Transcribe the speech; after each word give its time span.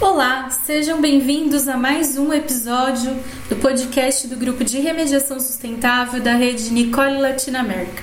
Olá, 0.00 0.48
sejam 0.48 1.00
bem-vindos 1.00 1.68
a 1.68 1.76
mais 1.76 2.16
um 2.16 2.32
episódio 2.32 3.14
do 3.48 3.56
podcast 3.56 4.26
do 4.26 4.36
Grupo 4.36 4.64
de 4.64 4.78
Remediação 4.78 5.38
Sustentável 5.38 6.22
da 6.22 6.34
rede 6.34 6.70
Nicole 6.70 7.20
Latinoamérica. 7.20 8.02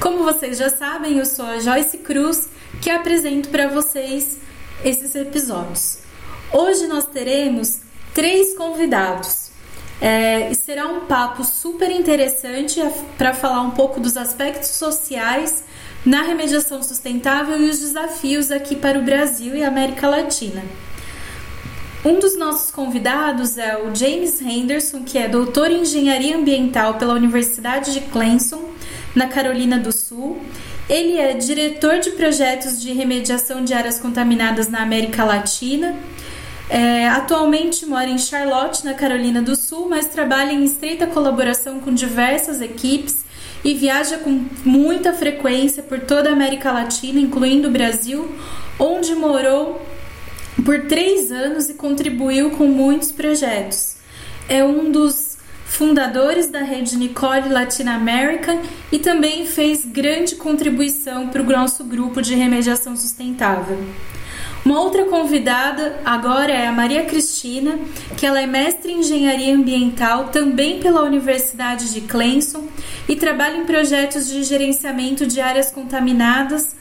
Como 0.00 0.24
vocês 0.24 0.56
já 0.56 0.70
sabem, 0.70 1.18
eu 1.18 1.26
sou 1.26 1.44
a 1.44 1.58
Joyce 1.58 1.98
Cruz, 1.98 2.48
que 2.80 2.88
apresento 2.88 3.50
para 3.50 3.68
vocês 3.68 4.38
esses 4.82 5.14
episódios. 5.14 5.98
Hoje 6.52 6.86
nós 6.86 7.04
teremos 7.06 7.80
três 8.14 8.56
convidados 8.56 9.46
é, 10.00 10.52
será 10.52 10.86
um 10.86 11.06
papo 11.06 11.42
super 11.42 11.90
interessante 11.90 12.80
para 13.16 13.32
falar 13.32 13.62
um 13.62 13.70
pouco 13.70 13.98
dos 13.98 14.16
aspectos 14.16 14.68
sociais 14.68 15.64
na 16.04 16.22
remediação 16.22 16.82
sustentável 16.82 17.60
e 17.60 17.70
os 17.70 17.78
desafios 17.78 18.50
aqui 18.50 18.76
para 18.76 18.98
o 18.98 19.02
Brasil 19.02 19.56
e 19.56 19.64
América 19.64 20.06
Latina. 20.06 20.62
Um 22.04 22.20
dos 22.20 22.38
nossos 22.38 22.70
convidados 22.70 23.58
é 23.58 23.76
o 23.76 23.94
James 23.94 24.40
Henderson, 24.40 25.02
que 25.02 25.18
é 25.18 25.26
doutor 25.26 25.70
em 25.70 25.82
engenharia 25.82 26.36
ambiental 26.36 26.94
pela 26.94 27.14
Universidade 27.14 27.92
de 27.92 28.00
Clemson, 28.02 28.62
na 29.14 29.26
Carolina 29.26 29.78
do 29.78 29.90
Sul. 29.90 30.38
Ele 30.88 31.18
é 31.18 31.32
diretor 31.34 31.98
de 31.98 32.12
projetos 32.12 32.80
de 32.80 32.92
remediação 32.92 33.64
de 33.64 33.74
áreas 33.74 33.98
contaminadas 33.98 34.68
na 34.68 34.82
América 34.82 35.24
Latina. 35.24 35.96
É, 36.68 37.08
atualmente 37.08 37.86
mora 37.86 38.08
em 38.08 38.18
Charlotte, 38.18 38.84
na 38.84 38.94
Carolina 38.94 39.42
do 39.42 39.56
Sul, 39.56 39.88
mas 39.88 40.06
trabalha 40.06 40.52
em 40.52 40.64
estreita 40.64 41.06
colaboração 41.06 41.80
com 41.80 41.92
diversas 41.92 42.60
equipes 42.60 43.24
e 43.64 43.74
viaja 43.74 44.18
com 44.18 44.44
muita 44.64 45.12
frequência 45.12 45.82
por 45.82 45.98
toda 46.00 46.30
a 46.30 46.32
América 46.32 46.70
Latina, 46.70 47.18
incluindo 47.18 47.68
o 47.68 47.70
Brasil, 47.70 48.30
onde 48.78 49.14
morou 49.14 49.80
por 50.64 50.86
três 50.86 51.30
anos 51.30 51.68
e 51.68 51.74
contribuiu 51.74 52.50
com 52.50 52.66
muitos 52.66 53.12
projetos. 53.12 53.96
É 54.48 54.64
um 54.64 54.90
dos 54.90 55.36
fundadores 55.66 56.46
da 56.46 56.60
rede 56.60 56.96
Nicole 56.96 57.48
Latin 57.48 57.88
America 57.88 58.58
e 58.90 58.98
também 58.98 59.44
fez 59.44 59.84
grande 59.84 60.36
contribuição 60.36 61.28
para 61.28 61.42
o 61.42 61.44
nosso 61.44 61.84
grupo 61.84 62.22
de 62.22 62.34
remediação 62.34 62.96
sustentável. 62.96 63.78
Uma 64.64 64.80
outra 64.80 65.04
convidada 65.04 66.00
agora 66.04 66.52
é 66.52 66.66
a 66.66 66.72
Maria 66.72 67.04
Cristina, 67.04 67.78
que 68.16 68.26
ela 68.26 68.40
é 68.40 68.46
mestre 68.46 68.90
em 68.90 68.98
engenharia 68.98 69.54
ambiental 69.54 70.30
também 70.30 70.80
pela 70.80 71.02
Universidade 71.02 71.92
de 71.92 72.00
Clemson 72.00 72.66
e 73.08 73.14
trabalha 73.14 73.58
em 73.58 73.64
projetos 73.64 74.26
de 74.26 74.42
gerenciamento 74.42 75.24
de 75.24 75.40
áreas 75.40 75.70
contaminadas 75.70 76.74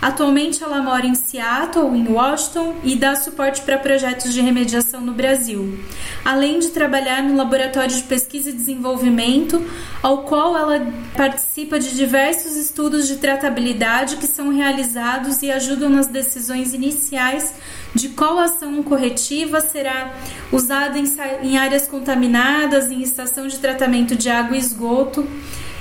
Atualmente 0.00 0.62
ela 0.64 0.80
mora 0.80 1.06
em 1.06 1.14
Seattle, 1.14 1.94
em 1.94 2.08
Washington, 2.08 2.76
e 2.82 2.96
dá 2.96 3.14
suporte 3.14 3.60
para 3.60 3.76
projetos 3.76 4.32
de 4.32 4.40
remediação 4.40 5.02
no 5.02 5.12
Brasil, 5.12 5.78
além 6.24 6.58
de 6.58 6.68
trabalhar 6.68 7.22
no 7.22 7.36
laboratório 7.36 7.94
de 7.94 8.02
pesquisa 8.04 8.48
e 8.48 8.52
desenvolvimento, 8.52 9.62
ao 10.02 10.22
qual 10.22 10.56
ela 10.56 10.86
participa 11.14 11.78
de 11.78 11.94
diversos 11.94 12.56
estudos 12.56 13.06
de 13.06 13.16
tratabilidade 13.16 14.16
que 14.16 14.26
são 14.26 14.48
realizados 14.48 15.42
e 15.42 15.50
ajudam 15.50 15.90
nas 15.90 16.06
decisões 16.06 16.72
iniciais 16.72 17.52
de 17.94 18.08
qual 18.10 18.38
ação 18.38 18.82
corretiva 18.82 19.60
será 19.60 20.14
usada 20.50 20.98
em, 20.98 21.58
áreas 21.58 21.86
contaminadas, 21.86 22.90
em 22.90 23.02
estação 23.02 23.46
de 23.46 23.58
tratamento 23.58 24.16
de 24.16 24.30
água 24.30 24.56
e 24.56 24.60
esgoto 24.60 25.26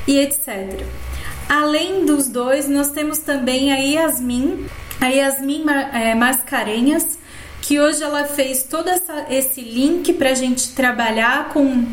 e 0.06 0.18
etc. 0.18 0.86
Além 1.50 2.06
dos 2.06 2.30
dois, 2.30 2.70
nós 2.70 2.92
temos 2.92 3.18
também 3.18 3.74
a 3.74 3.78
Yasmin, 3.78 4.68
a 5.02 5.08
Yasmin 5.08 5.66
é, 5.92 6.14
Mascarenhas, 6.14 7.18
que 7.60 7.80
hoje 7.80 8.04
ela 8.04 8.26
fez 8.26 8.62
todo 8.62 8.88
essa, 8.88 9.26
esse 9.32 9.60
link 9.60 10.14
para 10.14 10.30
a 10.30 10.36
gente 10.36 10.74
trabalhar 10.76 11.50
com 11.50 11.88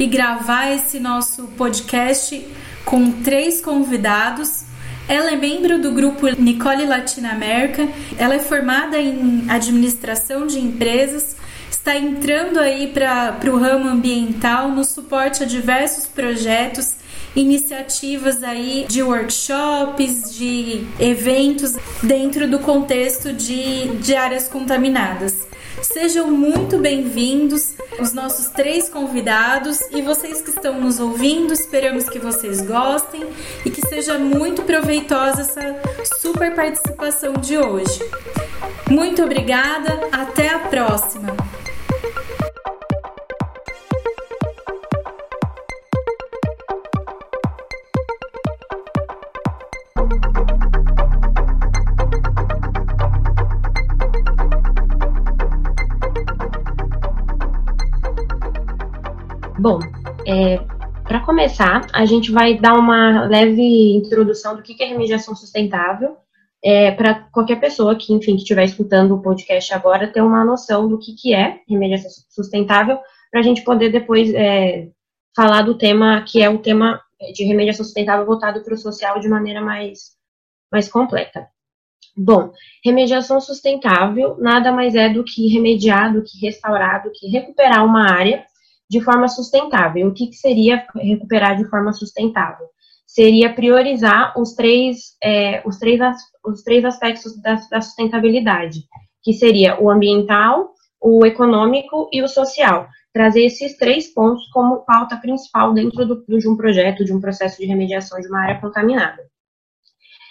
e 0.00 0.06
gravar 0.06 0.72
esse 0.72 0.98
nosso 0.98 1.42
podcast 1.58 2.42
com 2.86 3.12
três 3.22 3.60
convidados. 3.60 4.62
Ela 5.06 5.32
é 5.32 5.36
membro 5.36 5.78
do 5.78 5.92
grupo 5.92 6.26
Nicole 6.28 6.86
Latinoamérica, 6.86 7.86
ela 8.16 8.36
é 8.36 8.38
formada 8.38 8.98
em 8.98 9.44
administração 9.46 10.46
de 10.46 10.58
empresas, 10.58 11.36
está 11.70 11.94
entrando 11.94 12.58
aí 12.58 12.86
para 12.86 13.50
o 13.52 13.58
ramo 13.58 13.90
ambiental 13.90 14.70
no 14.70 14.84
suporte 14.84 15.42
a 15.42 15.46
diversos 15.46 16.06
projetos 16.06 17.01
iniciativas 17.34 18.42
aí 18.42 18.86
de 18.88 19.02
workshops, 19.02 20.34
de 20.34 20.86
eventos 21.00 21.74
dentro 22.02 22.48
do 22.48 22.58
contexto 22.58 23.32
de, 23.32 23.88
de 23.98 24.14
áreas 24.14 24.48
contaminadas. 24.48 25.46
Sejam 25.82 26.30
muito 26.30 26.78
bem-vindos 26.78 27.74
os 27.98 28.12
nossos 28.12 28.46
três 28.48 28.88
convidados 28.88 29.80
e 29.90 30.00
vocês 30.00 30.40
que 30.40 30.50
estão 30.50 30.80
nos 30.80 31.00
ouvindo, 31.00 31.52
esperamos 31.52 32.08
que 32.08 32.18
vocês 32.18 32.60
gostem 32.60 33.24
e 33.64 33.70
que 33.70 33.86
seja 33.88 34.18
muito 34.18 34.62
proveitosa 34.62 35.40
essa 35.42 35.80
super 36.20 36.54
participação 36.54 37.34
de 37.34 37.58
hoje. 37.58 38.00
Muito 38.88 39.22
obrigada, 39.22 40.08
até 40.12 40.50
a 40.50 40.58
próxima! 40.60 41.51
Bom, 59.62 59.78
é, 60.26 60.58
para 61.04 61.20
começar, 61.20 61.86
a 61.92 62.04
gente 62.04 62.32
vai 62.32 62.58
dar 62.58 62.74
uma 62.74 63.26
leve 63.28 63.92
introdução 63.94 64.56
do 64.56 64.62
que 64.62 64.82
é 64.82 64.86
remediação 64.86 65.36
sustentável, 65.36 66.16
é, 66.60 66.90
para 66.90 67.28
qualquer 67.30 67.60
pessoa 67.60 67.94
que, 67.94 68.12
enfim, 68.12 68.34
que 68.34 68.42
estiver 68.42 68.64
escutando 68.64 69.14
o 69.14 69.22
podcast 69.22 69.72
agora, 69.72 70.12
ter 70.12 70.20
uma 70.20 70.44
noção 70.44 70.88
do 70.88 70.98
que, 70.98 71.14
que 71.14 71.32
é 71.32 71.60
remediação 71.68 72.10
sustentável, 72.28 72.98
para 73.30 73.38
a 73.38 73.42
gente 73.44 73.62
poder 73.62 73.92
depois 73.92 74.34
é, 74.34 74.88
falar 75.36 75.62
do 75.62 75.78
tema 75.78 76.22
que 76.22 76.42
é 76.42 76.50
o 76.50 76.58
tema 76.58 77.00
de 77.32 77.44
remediação 77.44 77.84
sustentável 77.84 78.26
voltado 78.26 78.64
para 78.64 78.74
o 78.74 78.76
social 78.76 79.20
de 79.20 79.28
maneira 79.28 79.60
mais, 79.60 80.16
mais 80.72 80.90
completa. 80.90 81.46
Bom, 82.16 82.50
remediação 82.84 83.40
sustentável 83.40 84.36
nada 84.40 84.72
mais 84.72 84.96
é 84.96 85.08
do 85.08 85.22
que 85.22 85.46
remediar, 85.46 86.12
do 86.12 86.20
que 86.20 86.44
restaurar, 86.44 87.04
do 87.04 87.12
que 87.12 87.28
recuperar 87.28 87.86
uma 87.86 88.10
área 88.10 88.44
de 88.92 89.00
forma 89.00 89.26
sustentável. 89.26 90.06
O 90.06 90.12
que, 90.12 90.26
que 90.26 90.36
seria 90.36 90.86
recuperar 90.94 91.56
de 91.56 91.64
forma 91.64 91.94
sustentável? 91.94 92.66
Seria 93.06 93.54
priorizar 93.54 94.38
os 94.38 94.52
três, 94.52 95.16
é, 95.22 95.62
os 95.66 95.78
três, 95.78 95.98
os 96.44 96.62
três 96.62 96.84
aspectos 96.84 97.40
da, 97.40 97.54
da 97.70 97.80
sustentabilidade, 97.80 98.80
que 99.22 99.32
seria 99.32 99.80
o 99.80 99.88
ambiental, 99.88 100.74
o 101.00 101.24
econômico 101.24 102.10
e 102.12 102.22
o 102.22 102.28
social. 102.28 102.86
Trazer 103.14 103.46
esses 103.46 103.78
três 103.78 104.12
pontos 104.12 104.46
como 104.50 104.84
pauta 104.84 105.16
principal 105.16 105.72
dentro 105.72 106.04
do, 106.04 106.38
de 106.38 106.46
um 106.46 106.56
projeto, 106.56 107.02
de 107.02 107.14
um 107.14 107.20
processo 107.20 107.58
de 107.58 107.66
remediação 107.66 108.20
de 108.20 108.28
uma 108.28 108.42
área 108.42 108.60
contaminada. 108.60 109.22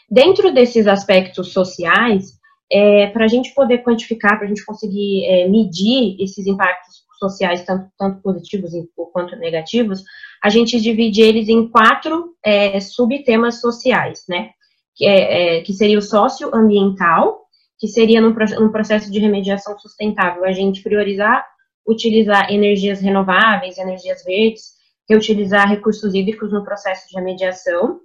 Dentro 0.08 0.54
desses 0.54 0.86
aspectos 0.86 1.52
sociais, 1.52 2.40
é, 2.72 3.08
para 3.08 3.26
a 3.26 3.28
gente 3.28 3.56
poder 3.56 3.80
quantificar, 3.80 4.38
para 4.38 4.46
a 4.46 4.48
gente 4.48 4.64
conseguir 4.64 5.26
é, 5.26 5.48
medir 5.48 6.16
esses 6.20 6.46
impactos 6.46 7.01
sociais, 7.22 7.64
tanto, 7.64 7.90
tanto 7.98 8.22
positivos 8.22 8.72
quanto 9.14 9.36
negativos, 9.36 10.04
a 10.44 10.50
gente 10.50 10.82
divide 10.82 11.22
eles 11.22 11.48
em 11.48 11.70
quatro 11.70 12.36
é, 12.44 12.80
subtemas 12.80 13.62
sociais, 13.62 14.24
né? 14.28 14.50
Que, 14.96 15.06
é, 15.06 15.58
é, 15.58 15.62
que 15.62 15.74
seria 15.74 15.98
o 15.98 16.02
socioambiental, 16.02 17.42
que 17.80 17.88
seria 17.88 18.20
no, 18.20 18.34
processo 18.72 19.12
de 19.12 19.20
remediação 19.20 19.78
sustentável, 19.80 20.44
a 20.44 20.52
gente 20.52 20.84
priorizar 20.84 21.46
utilizar 21.88 22.52
energias 22.52 23.02
renováveis, 23.02 23.78
energias 23.78 24.24
verdes, 24.24 24.74
reutilizar 25.10 25.68
recursos 25.68 26.14
hídricos 26.14 26.52
no 26.52 26.64
processo 26.64 27.08
de 27.10 27.16
remediação. 27.16 28.00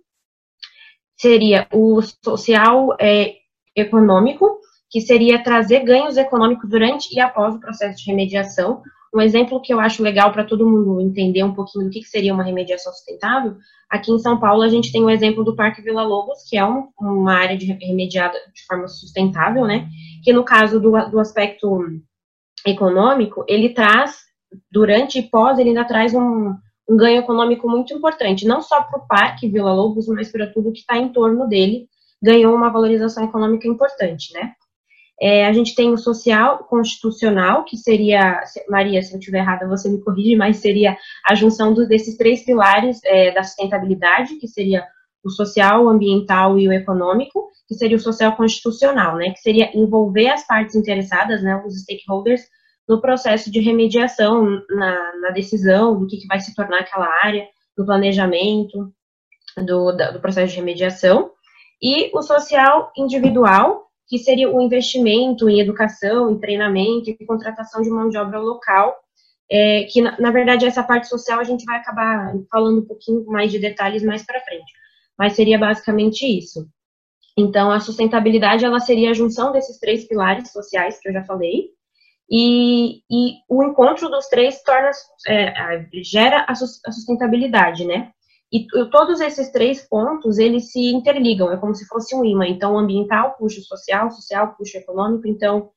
Seria 1.17 1.67
o 1.73 2.01
social 2.03 2.97
é, 3.01 3.35
econômico, 3.75 4.59
que 4.91 5.01
seria 5.01 5.43
trazer 5.43 5.81
ganhos 5.81 6.17
econômicos 6.17 6.69
durante 6.69 7.15
e 7.15 7.21
após 7.21 7.55
o 7.55 7.61
processo 7.61 8.03
de 8.03 8.11
remediação, 8.11 8.83
um 9.15 9.21
exemplo 9.21 9.61
que 9.61 9.73
eu 9.73 9.81
acho 9.81 10.03
legal 10.03 10.33
para 10.33 10.45
todo 10.45 10.69
mundo 10.69 11.01
entender 11.01 11.43
um 11.43 11.55
pouquinho 11.55 11.87
do 11.87 11.91
que, 11.91 12.01
que, 12.01 12.09
seria 12.09 12.35
uma 12.35 12.43
remediação 12.43 12.93
sustentável, 12.93 13.57
aqui 13.91 14.13
em 14.13 14.19
São 14.19 14.39
Paulo 14.39 14.63
a 14.63 14.69
gente 14.69 14.93
tem 14.93 15.03
o 15.03 15.11
exemplo 15.11 15.45
do 15.45 15.57
Parque 15.57 15.83
Vila 15.83 16.03
Lobos, 16.03 16.39
que 16.49 16.57
é 16.57 16.65
um, 16.65 16.89
uma 17.01 17.35
área 17.35 17.57
de 17.57 17.67
remediada 17.67 18.39
de 18.55 18.65
forma 18.67 18.89
sustentável, 18.89 19.65
né? 19.67 19.89
Que 20.23 20.33
no 20.33 20.45
caso 20.45 20.81
do, 20.81 20.91
do 21.11 21.19
aspecto 21.19 21.81
econômico, 22.67 23.45
ele 23.49 23.71
traz, 23.71 24.17
durante 24.71 25.19
e 25.19 25.23
pós, 25.23 25.59
ele 25.59 25.71
ainda 25.71 25.85
traz 25.85 26.15
um, 26.15 26.55
um 26.89 26.97
ganho 26.97 27.21
econômico 27.21 27.69
muito 27.69 27.95
importante, 27.95 28.47
não 28.47 28.61
só 28.61 28.83
para 28.83 28.99
o 28.99 29.07
Parque 29.07 29.49
Vila 29.49 29.73
Lobos, 29.73 30.07
mas 30.09 30.31
para 30.31 30.53
tudo 30.53 30.73
que 30.73 30.81
está 30.81 30.97
em 30.97 31.13
torno 31.13 31.49
dele, 31.49 31.89
ganhou 32.23 32.55
uma 32.55 32.71
valorização 32.71 33.25
econômica 33.25 33.69
importante, 33.69 34.33
né? 34.33 34.53
É, 35.21 35.47
a 35.47 35.53
gente 35.53 35.75
tem 35.75 35.93
o 35.93 35.97
social 35.97 36.65
constitucional, 36.65 37.65
que 37.65 37.77
seria, 37.77 38.43
Maria, 38.69 39.01
se 39.03 39.15
eu 39.15 39.19
estiver 39.19 39.39
errada, 39.39 39.67
você 39.67 39.89
me 39.89 40.03
corrige, 40.03 40.37
mas 40.37 40.59
seria 40.59 40.97
a 41.25 41.35
junção 41.35 41.73
do, 41.73 41.89
desses 41.89 42.17
três 42.17 42.45
pilares 42.45 43.01
é, 43.05 43.33
da 43.33 43.43
sustentabilidade, 43.43 44.37
que 44.37 44.47
seria 44.47 44.85
o 45.25 45.31
social, 45.31 45.85
o 45.85 45.89
ambiental 45.89 46.59
e 46.59 46.69
o 46.69 46.73
econômico, 46.73 47.51
que 47.67 47.75
seria 47.75 47.97
o 47.97 48.01
social 48.01 48.37
constitucional, 48.37 49.17
né, 49.17 49.31
que 49.31 49.41
seria 49.41 49.77
envolver 49.77 50.29
as 50.29 50.47
partes 50.47 50.77
interessadas, 50.77 51.43
né, 51.43 51.61
os 51.67 51.81
stakeholders, 51.81 52.43
no 52.89 53.01
processo 53.01 53.51
de 53.51 53.59
remediação, 53.59 54.63
na, 54.71 55.17
na 55.21 55.31
decisão 55.31 55.99
do 55.99 56.07
que, 56.07 56.19
que, 56.19 56.27
vai 56.29 56.39
se 56.39 56.55
tornar 56.55 56.81
aquela 56.81 57.09
área, 57.25 57.45
no 57.77 57.85
planejamento 57.85 58.93
do, 59.57 59.93
do 59.93 60.21
processo 60.21 60.53
de 60.53 60.61
remediação, 60.61 61.31
e 61.83 62.11
o 62.17 62.23
social 62.23 62.93
individual, 62.97 63.86
que 64.09 64.19
seria 64.19 64.51
o 64.51 64.61
investimento 64.61 65.49
em 65.49 65.61
educação, 65.61 66.31
em 66.31 66.39
treinamento 66.39 67.11
e 67.11 67.27
contratação 67.27 67.83
de 67.83 67.91
mão 67.91 68.09
de 68.09 68.17
obra 68.17 68.39
local, 68.39 68.97
é, 69.51 69.85
que 69.85 70.01
na, 70.01 70.19
na, 70.19 70.31
verdade 70.31 70.67
essa 70.67 70.83
parte 70.83 71.09
social 71.09 71.41
a 71.41 71.45
gente 71.45 71.65
vai 71.65 71.77
acabar 71.77 72.33
falando 72.51 72.81
um 72.81 72.87
pouquinho 72.87 73.25
mais 73.27 73.51
de 73.51 73.59
detalhes 73.59 74.03
mais 74.03 74.25
para 74.25 74.41
frente, 74.41 74.73
mas 75.19 75.35
seria 75.35 75.59
basicamente 75.59 76.27
isso. 76.27 76.69
Então 77.37 77.71
a 77.71 77.81
sustentabilidade 77.81 78.65
ela 78.65 78.81
seria 78.81 79.11
a 79.11 79.15
junção 79.15 79.53
desses 79.53 79.79
três 79.79 80.05
pilares 80.07 80.51
sociais 80.51 80.99
que 81.01 81.09
eu 81.09 81.13
já 81.13 81.25
falei, 81.25 81.71
e, 82.31 83.03
e 83.11 83.35
o 83.49 83.63
encontro 83.63 84.09
dos 84.09 84.27
três 84.27 84.63
torna 84.63 84.91
é, 85.29 85.87
gera 86.03 86.45
a, 86.49 86.55
sustentabilidade, 86.55 87.85
né? 87.85 88.11
E 88.53 88.67
todos 88.91 89.21
esses 89.21 89.51
três 89.51 89.87
pontos, 89.89 90.39
eles 90.39 90.71
se 90.71 90.93
interligam, 90.93 91.51
é 91.51 91.57
como 91.57 91.75
se 91.75 91.85
fosse 91.87 92.15
um 92.15 92.25
imã. 92.25 92.47
Então, 92.47 92.79
ambiental 92.79 93.35
puxa 93.37 93.61
o 93.61 93.65
social, 93.65 94.11
social 94.11 94.55
puxa 94.57 94.79
o 94.79 94.81
econômico, 94.81 95.27
então 95.27 95.71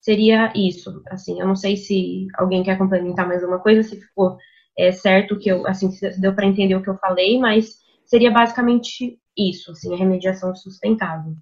seria 0.00 0.52
isso. 0.54 1.02
Assim, 1.10 1.40
eu 1.40 1.46
não 1.46 1.56
sei 1.56 1.76
se 1.76 2.26
alguém 2.36 2.62
quer 2.62 2.78
complementar 2.78 3.28
mais 3.28 3.42
uma 3.44 3.58
coisa, 3.58 3.82
se 3.82 4.00
ficou 4.00 4.36
é, 4.78 4.90
certo 4.90 5.38
que 5.38 5.50
eu, 5.50 5.66
assim, 5.66 5.90
se 5.90 6.20
deu 6.20 6.34
para 6.34 6.46
entender 6.46 6.74
o 6.74 6.82
que 6.82 6.90
eu 6.90 6.98
falei, 6.98 7.38
mas 7.38 7.76
seria 8.06 8.30
basicamente 8.30 9.18
isso, 9.36 9.72
assim, 9.72 9.92
a 9.94 9.96
remediação 9.96 10.54
sustentável. 10.54 11.34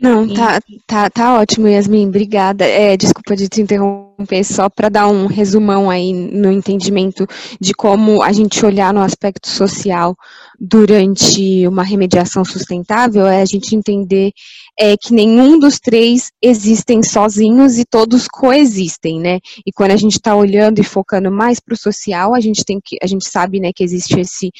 Não, 0.00 0.32
tá, 0.32 0.60
tá, 0.86 1.10
tá 1.10 1.40
ótimo, 1.40 1.66
Yasmin, 1.66 2.06
obrigada. 2.06 2.64
É, 2.64 2.96
desculpa 2.96 3.34
de 3.34 3.48
te 3.48 3.60
interromper, 3.60 4.44
só 4.44 4.68
para 4.68 4.88
dar 4.88 5.08
um 5.08 5.26
resumão 5.26 5.90
aí 5.90 6.12
no 6.12 6.52
entendimento 6.52 7.26
de 7.60 7.74
como 7.74 8.22
a 8.22 8.32
gente 8.32 8.64
olhar 8.64 8.94
no 8.94 9.00
aspecto 9.00 9.48
social 9.48 10.16
durante 10.58 11.66
uma 11.66 11.82
remediação 11.82 12.44
sustentável, 12.44 13.26
é 13.26 13.42
a 13.42 13.44
gente 13.44 13.74
entender 13.74 14.32
é, 14.78 14.96
que 14.96 15.12
nenhum 15.12 15.58
dos 15.58 15.80
três 15.80 16.30
existem 16.40 17.02
sozinhos 17.02 17.76
e 17.76 17.84
todos 17.84 18.28
coexistem, 18.28 19.18
né? 19.18 19.40
E 19.66 19.72
quando 19.72 19.90
a 19.90 19.96
gente 19.96 20.12
está 20.12 20.36
olhando 20.36 20.78
e 20.80 20.84
focando 20.84 21.30
mais 21.30 21.58
para 21.58 21.74
o 21.74 21.78
social, 21.78 22.34
a 22.34 22.40
gente 22.40 22.64
tem 22.64 22.80
que, 22.82 22.96
a 23.02 23.06
gente 23.06 23.28
sabe, 23.28 23.58
né, 23.58 23.72
que 23.74 23.82
existe 23.82 24.20
esse 24.20 24.50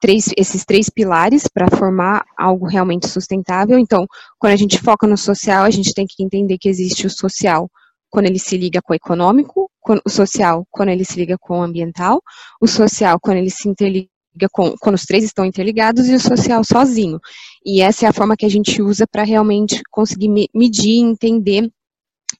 três, 0.00 0.30
esses 0.36 0.64
três 0.64 0.88
pilares 0.88 1.44
para 1.46 1.68
formar 1.68 2.24
algo 2.36 2.66
realmente 2.66 3.06
sustentável. 3.08 3.78
Então, 3.78 4.06
quando 4.38 4.54
a 4.54 4.56
gente 4.56 4.78
foca 4.78 5.06
no 5.06 5.16
social, 5.16 5.64
a 5.64 5.70
gente 5.70 5.92
tem 5.92 6.06
que 6.08 6.24
entender 6.24 6.58
que 6.58 6.68
existe 6.68 7.06
o 7.06 7.10
social 7.10 7.70
quando 8.08 8.26
ele 8.26 8.38
se 8.38 8.56
liga 8.56 8.80
com 8.82 8.92
o 8.92 8.96
econômico, 8.96 9.70
o 10.04 10.10
social 10.10 10.66
quando 10.70 10.88
ele 10.88 11.04
se 11.04 11.16
liga 11.16 11.36
com 11.38 11.60
o 11.60 11.62
ambiental, 11.62 12.20
o 12.60 12.66
social 12.66 13.18
quando 13.20 13.36
ele 13.36 13.50
se 13.50 13.68
interliga 13.68 14.08
com, 14.50 14.74
quando 14.80 14.96
os 14.96 15.04
três 15.04 15.22
estão 15.22 15.44
interligados 15.44 16.08
e 16.08 16.14
o 16.14 16.20
social 16.20 16.64
sozinho. 16.64 17.20
E 17.64 17.80
essa 17.80 18.06
é 18.06 18.08
a 18.08 18.12
forma 18.12 18.36
que 18.36 18.46
a 18.46 18.50
gente 18.50 18.82
usa 18.82 19.06
para 19.06 19.22
realmente 19.22 19.80
conseguir 19.90 20.28
medir 20.54 20.90
e 20.90 21.00
entender 21.00 21.70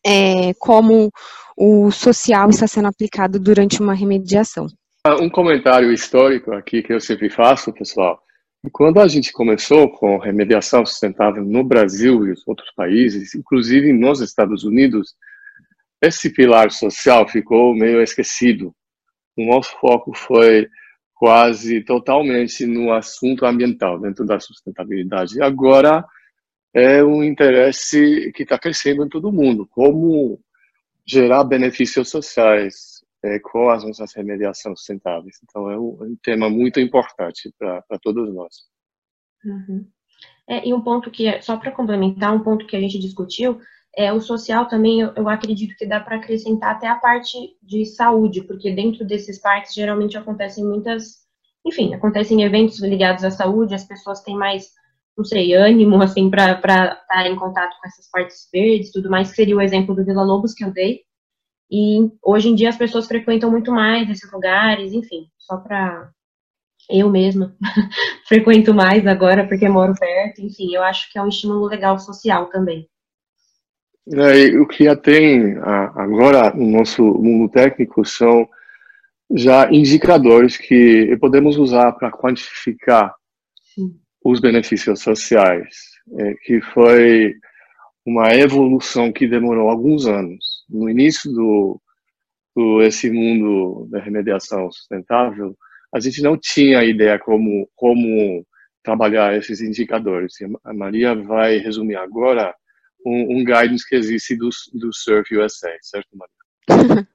é, 0.04 0.54
como 0.54 1.10
o 1.56 1.90
social 1.90 2.48
está 2.50 2.66
sendo 2.66 2.88
aplicado 2.88 3.38
durante 3.38 3.80
uma 3.80 3.94
remediação. 3.94 4.66
Um 5.06 5.30
comentário 5.30 5.90
histórico 5.90 6.52
aqui 6.52 6.82
que 6.82 6.92
eu 6.92 7.00
sempre 7.00 7.30
faço, 7.30 7.72
pessoal. 7.72 8.22
Quando 8.70 9.00
a 9.00 9.08
gente 9.08 9.32
começou 9.32 9.90
com 9.90 10.18
remediação 10.18 10.84
sustentável 10.84 11.42
no 11.42 11.64
Brasil 11.64 12.26
e 12.26 12.32
os 12.32 12.46
outros 12.46 12.70
países, 12.76 13.34
inclusive 13.34 13.94
nos 13.94 14.20
Estados 14.20 14.62
Unidos, 14.62 15.16
esse 16.02 16.28
pilar 16.28 16.70
social 16.70 17.26
ficou 17.26 17.74
meio 17.74 18.02
esquecido. 18.02 18.74
O 19.38 19.46
nosso 19.46 19.74
foco 19.80 20.14
foi 20.14 20.68
quase 21.14 21.80
totalmente 21.82 22.66
no 22.66 22.92
assunto 22.92 23.46
ambiental, 23.46 23.98
dentro 23.98 24.26
da 24.26 24.38
sustentabilidade. 24.38 25.40
Agora 25.40 26.04
é 26.74 27.02
um 27.02 27.24
interesse 27.24 28.30
que 28.34 28.42
está 28.42 28.58
crescendo 28.58 29.02
em 29.02 29.08
todo 29.08 29.32
mundo, 29.32 29.66
como 29.66 30.38
gerar 31.06 31.44
benefícios 31.44 32.10
sociais, 32.10 32.99
com 33.42 33.68
as 33.70 33.84
nossas 33.84 34.14
remediações 34.14 34.78
sustentáveis. 34.78 35.38
Então, 35.44 35.70
é 35.70 35.78
um, 35.78 35.98
é 36.00 36.06
um 36.08 36.16
tema 36.22 36.48
muito 36.48 36.80
importante 36.80 37.52
para 37.58 37.98
todos 38.02 38.32
nós. 38.32 38.54
Uhum. 39.44 39.86
É, 40.48 40.66
e 40.66 40.74
um 40.74 40.80
ponto 40.80 41.10
que, 41.10 41.26
é, 41.26 41.40
só 41.40 41.56
para 41.56 41.70
complementar, 41.70 42.34
um 42.34 42.42
ponto 42.42 42.66
que 42.66 42.76
a 42.76 42.80
gente 42.80 42.98
discutiu, 42.98 43.60
é 43.96 44.12
o 44.12 44.20
social 44.20 44.66
também, 44.66 45.00
eu, 45.00 45.12
eu 45.16 45.28
acredito 45.28 45.76
que 45.76 45.86
dá 45.86 46.00
para 46.00 46.16
acrescentar 46.16 46.76
até 46.76 46.86
a 46.88 46.96
parte 46.96 47.36
de 47.62 47.84
saúde, 47.86 48.42
porque 48.42 48.72
dentro 48.72 49.04
desses 49.04 49.38
parques 49.40 49.74
geralmente 49.74 50.16
acontecem 50.16 50.64
muitas, 50.64 51.26
enfim, 51.64 51.94
acontecem 51.94 52.42
eventos 52.42 52.80
ligados 52.80 53.24
à 53.24 53.30
saúde, 53.30 53.74
as 53.74 53.84
pessoas 53.84 54.22
têm 54.22 54.36
mais, 54.36 54.70
não 55.16 55.24
sei, 55.24 55.54
ânimo, 55.54 56.00
assim, 56.02 56.30
para 56.30 56.52
estar 56.52 57.26
em 57.26 57.36
contato 57.36 57.76
com 57.80 57.86
essas 57.86 58.08
partes 58.10 58.48
verdes 58.52 58.92
tudo 58.92 59.10
mais, 59.10 59.30
que 59.30 59.36
seria 59.36 59.56
o 59.56 59.60
exemplo 59.60 59.94
do 59.94 60.04
Vila 60.04 60.22
Lobos 60.22 60.54
que 60.54 60.64
eu 60.64 60.72
dei, 60.72 61.00
e 61.70 62.10
hoje 62.22 62.48
em 62.48 62.54
dia 62.54 62.68
as 62.68 62.76
pessoas 62.76 63.06
frequentam 63.06 63.50
muito 63.50 63.70
mais 63.70 64.08
esses 64.10 64.30
lugares, 64.32 64.92
enfim, 64.92 65.26
só 65.38 65.56
para 65.56 66.10
eu 66.88 67.08
mesma 67.08 67.54
frequento 68.26 68.74
mais 68.74 69.06
agora 69.06 69.46
porque 69.46 69.68
moro 69.68 69.94
perto, 69.94 70.40
enfim, 70.40 70.74
eu 70.74 70.82
acho 70.82 71.10
que 71.12 71.18
é 71.18 71.22
um 71.22 71.28
estímulo 71.28 71.66
legal 71.66 71.98
social 71.98 72.46
também. 72.46 72.88
É, 74.12 74.58
o 74.58 74.66
que 74.66 74.84
já 74.84 74.96
tem 74.96 75.56
agora 75.94 76.52
no 76.54 76.66
nosso 76.66 77.02
mundo 77.02 77.48
técnico 77.50 78.04
são 78.04 78.48
já 79.32 79.70
indicadores 79.70 80.56
que 80.56 81.16
podemos 81.20 81.56
usar 81.56 81.92
para 81.92 82.10
quantificar 82.10 83.14
Sim. 83.74 83.94
os 84.24 84.40
benefícios 84.40 85.00
sociais, 85.00 85.76
é, 86.18 86.34
que 86.42 86.60
foi 86.60 87.36
uma 88.04 88.34
evolução 88.34 89.12
que 89.12 89.28
demorou 89.28 89.68
alguns 89.68 90.06
anos. 90.06 90.59
No 90.70 90.88
início 90.88 91.30
do, 91.32 91.80
do 92.54 92.82
esse 92.82 93.10
mundo 93.10 93.88
da 93.90 94.00
remediação 94.00 94.70
sustentável, 94.70 95.56
a 95.92 96.00
gente 96.00 96.22
não 96.22 96.36
tinha 96.36 96.84
ideia 96.84 97.18
como 97.18 97.68
como 97.74 98.44
trabalhar 98.82 99.36
esses 99.36 99.60
indicadores. 99.60 100.34
A 100.64 100.72
Maria 100.72 101.14
vai 101.14 101.58
resumir 101.58 101.96
agora 101.96 102.54
um, 103.04 103.38
um 103.38 103.44
guidance 103.44 103.86
que 103.86 103.96
existe 103.96 104.36
do, 104.36 104.48
do 104.74 104.92
Surf 104.92 105.36
USA, 105.36 105.70
certo, 105.82 106.08
Maria? 106.14 106.40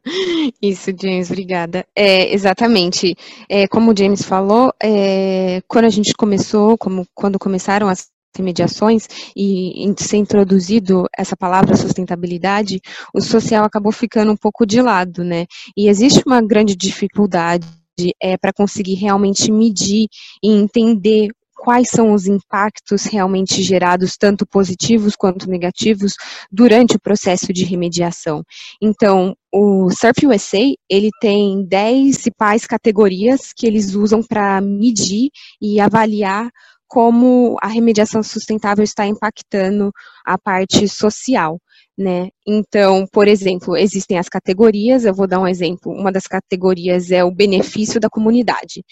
Isso, 0.62 0.92
James, 1.00 1.32
obrigada. 1.32 1.86
É, 1.96 2.34
exatamente. 2.34 3.16
É, 3.50 3.68
como 3.68 3.92
o 3.92 3.98
James 3.98 4.24
falou, 4.24 4.74
é, 4.82 5.62
quando 5.68 5.86
a 5.86 5.90
gente 5.90 6.14
começou, 6.14 6.78
como 6.78 7.08
quando 7.14 7.40
começaram 7.40 7.88
as 7.88 8.10
intermediações 8.36 9.08
e 9.36 9.94
ser 9.98 10.18
introduzido 10.18 11.06
essa 11.18 11.36
palavra 11.36 11.76
sustentabilidade, 11.76 12.82
o 13.14 13.22
social 13.22 13.64
acabou 13.64 13.92
ficando 13.92 14.32
um 14.32 14.38
pouco 14.38 14.66
de 14.66 14.82
lado, 14.82 15.24
né? 15.24 15.46
E 15.76 15.88
existe 15.88 16.22
uma 16.26 16.42
grande 16.42 16.76
dificuldade 16.76 17.66
é, 18.22 18.38
para 18.38 18.52
conseguir 18.54 18.96
realmente 18.96 19.52
medir 19.52 20.08
e 20.44 20.52
entender 20.52 21.30
quais 21.56 21.90
são 21.90 22.14
os 22.14 22.28
impactos 22.28 23.06
realmente 23.06 23.64
gerados, 23.64 24.18
tanto 24.20 24.46
positivos 24.46 25.16
quanto 25.16 25.50
negativos, 25.50 26.14
durante 26.52 26.96
o 26.96 27.00
processo 27.00 27.52
de 27.52 27.64
remediação. 27.64 28.44
Então, 28.80 29.36
o 29.52 29.90
Surf 29.90 30.28
USA, 30.28 30.74
ele 30.88 31.10
tem 31.20 31.66
10 31.66 32.18
principais 32.18 32.68
categorias 32.68 33.52
que 33.56 33.66
eles 33.66 33.96
usam 33.96 34.22
para 34.22 34.62
medir 34.62 35.30
e 35.60 35.80
avaliar 35.80 36.52
como 36.88 37.58
a 37.62 37.68
remediação 37.68 38.22
sustentável 38.24 38.84
está 38.84 39.06
impactando 39.06 39.92
a 40.26 40.38
parte 40.38 40.88
social. 40.88 41.60
Né? 41.98 42.30
Então, 42.46 43.06
por 43.12 43.28
exemplo, 43.28 43.78
existem 43.78 44.18
as 44.18 44.28
categorias, 44.28 45.06
eu 45.06 45.14
vou 45.14 45.28
dar 45.28 45.40
um 45.40 45.48
exemplo. 45.48 45.92
Uma 45.92 46.12
das 46.12 46.28
categorias 46.28 47.12
é 47.12 47.24
o 47.24 47.32
benefício 47.32 48.00
da 48.00 48.10
comunidade. 48.10 48.84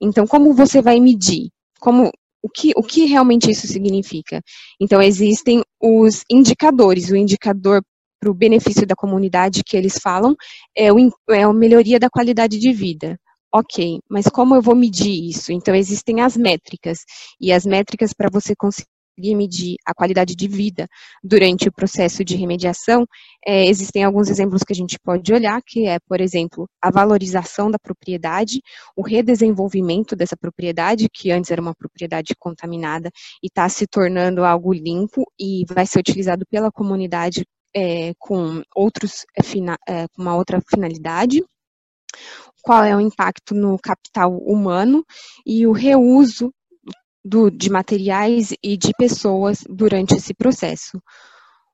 Então, 0.00 0.26
como 0.26 0.54
você 0.54 0.80
vai 0.80 0.98
medir? 1.00 1.50
Como 1.80 2.10
o 2.42 2.48
que, 2.48 2.72
o 2.76 2.82
que 2.82 3.04
realmente 3.04 3.50
isso 3.50 3.66
significa? 3.66 4.40
Então, 4.80 5.02
existem 5.02 5.62
os 5.80 6.22
indicadores. 6.30 7.10
O 7.10 7.16
indicador 7.16 7.82
para 8.20 8.30
o 8.30 8.34
benefício 8.34 8.86
da 8.86 8.96
comunidade 8.96 9.62
que 9.64 9.76
eles 9.76 9.98
falam 9.98 10.34
é, 10.76 10.92
o, 10.92 10.96
é 11.30 11.42
a 11.42 11.52
melhoria 11.52 11.98
da 11.98 12.10
qualidade 12.10 12.58
de 12.58 12.72
vida. 12.72 13.18
Ok, 13.52 14.00
mas 14.10 14.26
como 14.26 14.54
eu 14.54 14.60
vou 14.62 14.74
medir 14.76 15.28
isso? 15.30 15.52
Então, 15.52 15.74
existem 15.74 16.20
as 16.20 16.36
métricas, 16.36 16.98
e 17.40 17.50
as 17.50 17.64
métricas 17.64 18.12
para 18.12 18.28
você 18.30 18.54
conseguir 18.54 18.88
medir 19.34 19.76
a 19.86 19.94
qualidade 19.94 20.36
de 20.36 20.46
vida 20.46 20.86
durante 21.24 21.66
o 21.68 21.72
processo 21.72 22.22
de 22.22 22.36
remediação, 22.36 23.06
é, 23.46 23.66
existem 23.66 24.04
alguns 24.04 24.28
exemplos 24.28 24.62
que 24.62 24.72
a 24.72 24.76
gente 24.76 24.98
pode 24.98 25.32
olhar, 25.32 25.60
que 25.66 25.86
é, 25.86 25.98
por 26.06 26.20
exemplo, 26.20 26.68
a 26.80 26.90
valorização 26.90 27.70
da 27.70 27.78
propriedade, 27.78 28.60
o 28.94 29.02
redesenvolvimento 29.02 30.14
dessa 30.14 30.36
propriedade, 30.36 31.08
que 31.12 31.30
antes 31.30 31.50
era 31.50 31.60
uma 31.60 31.74
propriedade 31.74 32.34
contaminada 32.38 33.10
e 33.42 33.46
está 33.48 33.68
se 33.68 33.86
tornando 33.86 34.44
algo 34.44 34.74
limpo 34.74 35.24
e 35.40 35.64
vai 35.68 35.86
ser 35.86 36.00
utilizado 36.00 36.44
pela 36.50 36.70
comunidade 36.70 37.46
é, 37.74 38.12
com 38.18 38.62
outros 38.74 39.24
é, 39.36 39.42
é, 39.92 40.08
com 40.08 40.22
uma 40.22 40.36
outra 40.36 40.60
finalidade 40.70 41.42
qual 42.62 42.84
é 42.84 42.94
o 42.96 43.00
impacto 43.00 43.54
no 43.54 43.78
capital 43.78 44.36
humano 44.38 45.04
e 45.46 45.66
o 45.66 45.72
reuso 45.72 46.52
do, 47.24 47.50
de 47.50 47.70
materiais 47.70 48.54
e 48.62 48.76
de 48.76 48.92
pessoas 48.98 49.64
durante 49.68 50.14
esse 50.14 50.34
processo. 50.34 51.00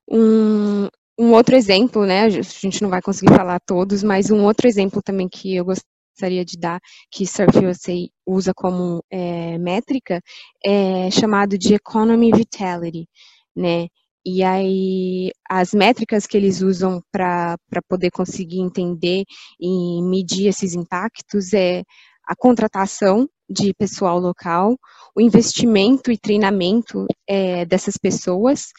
Um, 0.09 0.87
um 1.17 1.31
outro 1.33 1.55
exemplo, 1.55 2.05
né, 2.05 2.23
a 2.25 2.29
gente 2.29 2.81
não 2.81 2.89
vai 2.89 3.01
conseguir 3.01 3.33
falar 3.33 3.59
todos, 3.65 4.03
mas 4.03 4.29
um 4.29 4.43
outro 4.43 4.67
exemplo 4.67 5.01
também 5.01 5.29
que 5.29 5.55
eu 5.55 5.65
gostaria 5.65 6.43
de 6.43 6.57
dar, 6.57 6.79
que 7.11 7.25
Surf 7.25 7.57
USA 7.65 7.93
usa 8.25 8.53
como 8.53 9.03
é, 9.09 9.57
métrica, 9.57 10.21
é 10.63 11.09
chamado 11.09 11.57
de 11.57 11.73
Economy 11.73 12.31
Vitality, 12.31 13.07
né, 13.55 13.87
e 14.25 14.41
aí, 14.43 15.31
as 15.47 15.71
métricas 15.71 16.25
que 16.25 16.35
eles 16.35 16.61
usam 16.61 16.99
para 17.11 17.57
poder 17.87 18.09
conseguir 18.09 18.59
entender 18.59 19.23
e 19.59 20.01
medir 20.01 20.47
esses 20.47 20.73
impactos 20.73 21.53
é 21.53 21.83
a 22.27 22.35
contratação 22.35 23.29
de 23.47 23.71
pessoal 23.75 24.19
local, 24.19 24.75
o 25.15 25.21
investimento 25.21 26.11
e 26.11 26.17
treinamento 26.17 27.05
é, 27.27 27.65
dessas 27.65 27.97
pessoas 27.97 28.71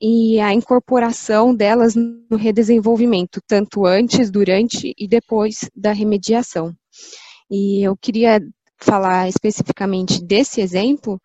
e 0.00 0.38
a 0.40 0.54
incorporação 0.54 1.52
delas 1.52 1.96
no 1.96 2.36
redesenvolvimento, 2.36 3.40
tanto 3.46 3.84
antes, 3.84 4.30
durante 4.30 4.94
e 4.96 5.08
depois 5.08 5.68
da 5.74 5.92
remediação. 5.92 6.72
E 7.50 7.82
eu 7.82 7.96
queria 7.96 8.40
falar 8.78 9.28
especificamente 9.28 10.22
desse 10.24 10.60
exemplo, 10.60 11.20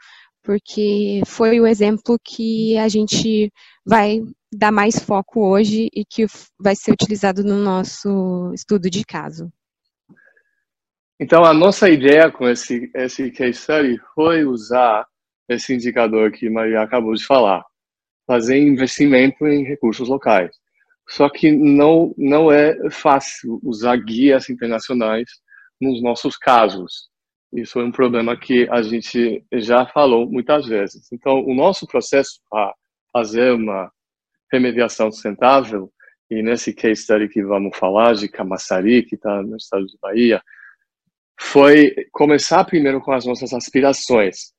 porque 0.47 1.21
foi 1.27 1.59
o 1.59 1.67
exemplo 1.67 2.17
que 2.23 2.77
a 2.77 2.87
gente 2.87 3.51
vai 3.85 4.21
dar 4.49 4.71
mais 4.71 4.97
foco 4.97 5.45
hoje 5.45 5.89
e 5.93 6.05
que 6.05 6.25
vai 6.57 6.73
ser 6.73 6.93
utilizado 6.93 7.43
no 7.43 7.57
nosso 7.57 8.53
estudo 8.53 8.89
de 8.89 9.03
caso. 9.03 9.51
Então, 11.19 11.43
a 11.43 11.53
nossa 11.53 11.89
ideia 11.89 12.31
com 12.31 12.47
esse, 12.47 12.89
esse 12.95 13.29
case 13.29 13.59
study 13.59 13.99
foi 14.15 14.45
usar 14.45 15.05
esse 15.49 15.73
indicador 15.73 16.31
que 16.31 16.49
Maria 16.49 16.81
acabou 16.81 17.13
de 17.13 17.25
falar, 17.25 17.65
fazer 18.25 18.57
investimento 18.57 19.45
em 19.45 19.65
recursos 19.65 20.07
locais. 20.07 20.55
Só 21.09 21.29
que 21.29 21.51
não, 21.51 22.13
não 22.17 22.49
é 22.49 22.89
fácil 22.89 23.59
usar 23.61 23.97
guias 23.97 24.49
internacionais 24.49 25.29
nos 25.81 26.01
nossos 26.01 26.37
casos. 26.37 27.09
Isso 27.51 27.79
é 27.79 27.83
um 27.83 27.91
problema 27.91 28.37
que 28.37 28.67
a 28.69 28.81
gente 28.81 29.43
já 29.53 29.85
falou 29.85 30.29
muitas 30.29 30.65
vezes. 30.65 31.11
Então, 31.11 31.43
o 31.45 31.55
nosso 31.55 31.87
processo 31.87 32.41
para 32.49 32.73
fazer 33.11 33.53
uma 33.53 33.91
remediação 34.51 35.11
sustentável, 35.11 35.91
e 36.29 36.43
nesse 36.43 36.73
case 36.73 37.03
study 37.03 37.29
que 37.29 37.43
vamos 37.43 37.77
falar, 37.77 38.13
de 38.15 38.27
Camaçari, 38.27 39.03
que 39.03 39.15
está 39.15 39.41
no 39.41 39.55
estado 39.55 39.85
de 39.85 39.97
Bahia, 40.01 40.41
foi 41.39 41.93
começar 42.11 42.65
primeiro 42.65 42.99
com 42.99 43.13
as 43.13 43.25
nossas 43.25 43.53
aspirações. 43.53 44.51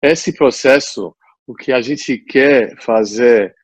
Esse 0.00 0.32
processo, 0.32 1.16
o 1.46 1.54
que 1.54 1.72
a 1.72 1.80
gente 1.80 2.18
quer 2.18 2.76
fazer 2.80 3.54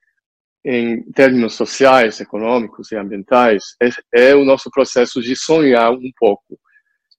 em 0.64 1.02
termos 1.12 1.54
sociais, 1.54 2.20
econômicos 2.20 2.90
e 2.90 2.96
ambientais, 2.96 3.62
é, 3.80 4.30
é 4.30 4.34
o 4.34 4.44
nosso 4.44 4.70
processo 4.70 5.20
de 5.20 5.36
sonhar 5.36 5.92
um 5.92 6.10
pouco 6.16 6.58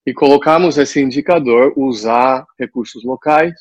e 0.06 0.14
colocamos 0.14 0.78
esse 0.78 1.02
indicador, 1.02 1.74
usar 1.78 2.46
recursos 2.60 3.04
locais 3.04 3.54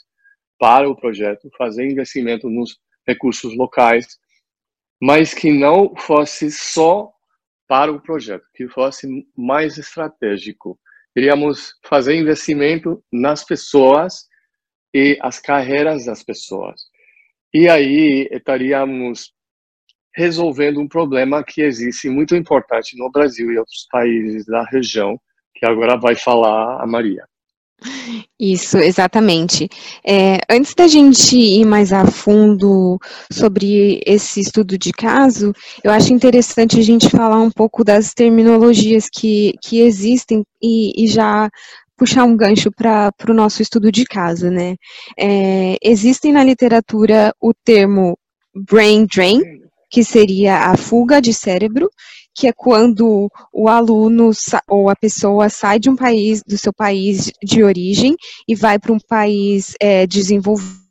para 0.59 0.89
o 0.89 0.97
projeto, 0.97 1.51
fazer 1.57 1.91
investimento 1.91 2.49
nos 2.49 2.79
recursos 3.07 3.57
locais, 3.57 4.19
mas 5.01 5.35
que 5.35 5.53
não 5.53 5.95
fosse 5.97 6.51
só 6.51 7.13
para 7.69 7.91
o 7.91 8.01
projeto, 8.01 8.45
que 8.55 8.69
fosse 8.69 9.09
mais 9.37 9.79
estratégico. 9.79 10.79
Queríamos 11.15 11.75
fazer 11.85 12.15
investimento 12.15 13.03
nas 13.13 13.45
pessoas 13.45 14.27
e 14.95 15.19
as 15.21 15.41
carreiras 15.41 16.05
das 16.05 16.23
pessoas. 16.23 16.83
E 17.53 17.69
aí 17.69 18.29
estaríamos 18.31 19.33
resolvendo 20.15 20.81
um 20.81 20.89
problema 20.89 21.43
que 21.43 21.63
existe 21.63 22.09
muito 22.09 22.37
importante 22.37 22.97
no 22.97 23.11
Brasil 23.11 23.51
e 23.51 23.59
outros 23.59 23.87
países 23.91 24.45
da 24.47 24.65
região, 24.65 25.19
que 25.63 25.67
agora 25.67 25.97
vai 25.97 26.17
falar 26.17 26.83
a 26.83 26.87
Maria. 26.89 27.25
Isso, 28.39 28.79
exatamente. 28.79 29.69
É, 30.05 30.39
antes 30.51 30.75
da 30.75 30.89
gente 30.89 31.37
ir 31.37 31.65
mais 31.65 31.93
a 31.93 32.05
fundo 32.05 32.99
sobre 33.31 34.01
esse 34.05 34.41
estudo 34.41 34.77
de 34.77 34.91
caso, 34.93 35.53
eu 35.85 35.93
acho 35.93 36.13
interessante 36.13 36.81
a 36.81 36.83
gente 36.83 37.09
falar 37.09 37.41
um 37.41 37.51
pouco 37.51 37.85
das 37.85 38.13
terminologias 38.13 39.09
que, 39.09 39.55
que 39.63 39.81
existem 39.81 40.45
e, 40.61 41.05
e 41.05 41.07
já 41.07 41.49
puxar 41.97 42.25
um 42.25 42.37
gancho 42.37 42.71
para 42.73 43.13
o 43.29 43.35
nosso 43.35 43.63
estudo 43.63 43.93
de 43.93 44.05
caso, 44.05 44.51
né? 44.51 44.75
É, 45.17 45.77
existem 45.81 46.33
na 46.33 46.43
literatura 46.43 47.33
o 47.41 47.53
termo 47.55 48.19
brain 48.53 49.07
drain, 49.07 49.41
que 49.89 50.03
seria 50.03 50.71
a 50.71 50.77
fuga 50.77 51.21
de 51.21 51.33
cérebro, 51.33 51.89
que 52.35 52.47
é 52.47 52.53
quando 52.53 53.31
o 53.53 53.69
aluno 53.69 54.31
ou 54.69 54.89
a 54.89 54.97
pessoa 54.97 55.49
sai 55.49 55.79
de 55.79 55.91
um 55.91 55.97
país, 55.97 56.43
do 56.47 56.57
seu 56.57 56.73
país 56.73 57.31
de 57.43 57.63
origem 57.63 58.17
e 58.49 58.55
vai 58.55 58.79
para 58.79 58.93
um 58.93 58.99
país 58.99 59.75
é, 59.81 60.07
desenvolvido 60.07 60.83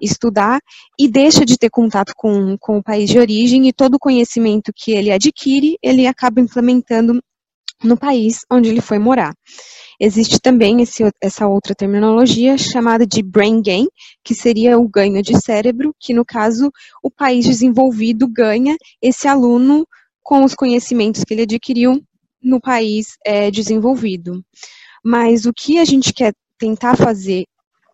estudar 0.00 0.60
e 0.98 1.08
deixa 1.08 1.44
de 1.44 1.56
ter 1.56 1.70
contato 1.70 2.12
com, 2.16 2.56
com 2.58 2.78
o 2.78 2.82
país 2.82 3.08
de 3.08 3.18
origem 3.18 3.68
e 3.68 3.72
todo 3.72 3.94
o 3.94 3.98
conhecimento 3.98 4.72
que 4.74 4.92
ele 4.92 5.12
adquire, 5.12 5.76
ele 5.82 6.06
acaba 6.06 6.40
implementando 6.40 7.20
no 7.82 7.96
país 7.96 8.40
onde 8.50 8.68
ele 8.68 8.80
foi 8.80 8.98
morar. 8.98 9.32
Existe 10.00 10.40
também 10.40 10.80
esse, 10.80 11.02
essa 11.20 11.46
outra 11.46 11.74
terminologia 11.74 12.56
chamada 12.56 13.06
de 13.06 13.22
brain 13.22 13.60
gain, 13.60 13.88
que 14.24 14.34
seria 14.34 14.78
o 14.78 14.88
ganho 14.88 15.22
de 15.22 15.40
cérebro, 15.40 15.94
que 15.98 16.14
no 16.14 16.24
caso 16.24 16.70
o 17.02 17.10
país 17.10 17.44
desenvolvido 17.44 18.28
ganha 18.28 18.76
esse 19.02 19.26
aluno 19.26 19.86
com 20.28 20.44
os 20.44 20.54
conhecimentos 20.54 21.24
que 21.24 21.32
ele 21.32 21.44
adquiriu 21.44 22.04
no 22.42 22.60
país 22.60 23.16
é, 23.24 23.50
desenvolvido. 23.50 24.44
Mas 25.02 25.46
o 25.46 25.54
que 25.54 25.78
a 25.78 25.86
gente 25.86 26.12
quer 26.12 26.34
tentar 26.58 26.98
fazer 26.98 27.46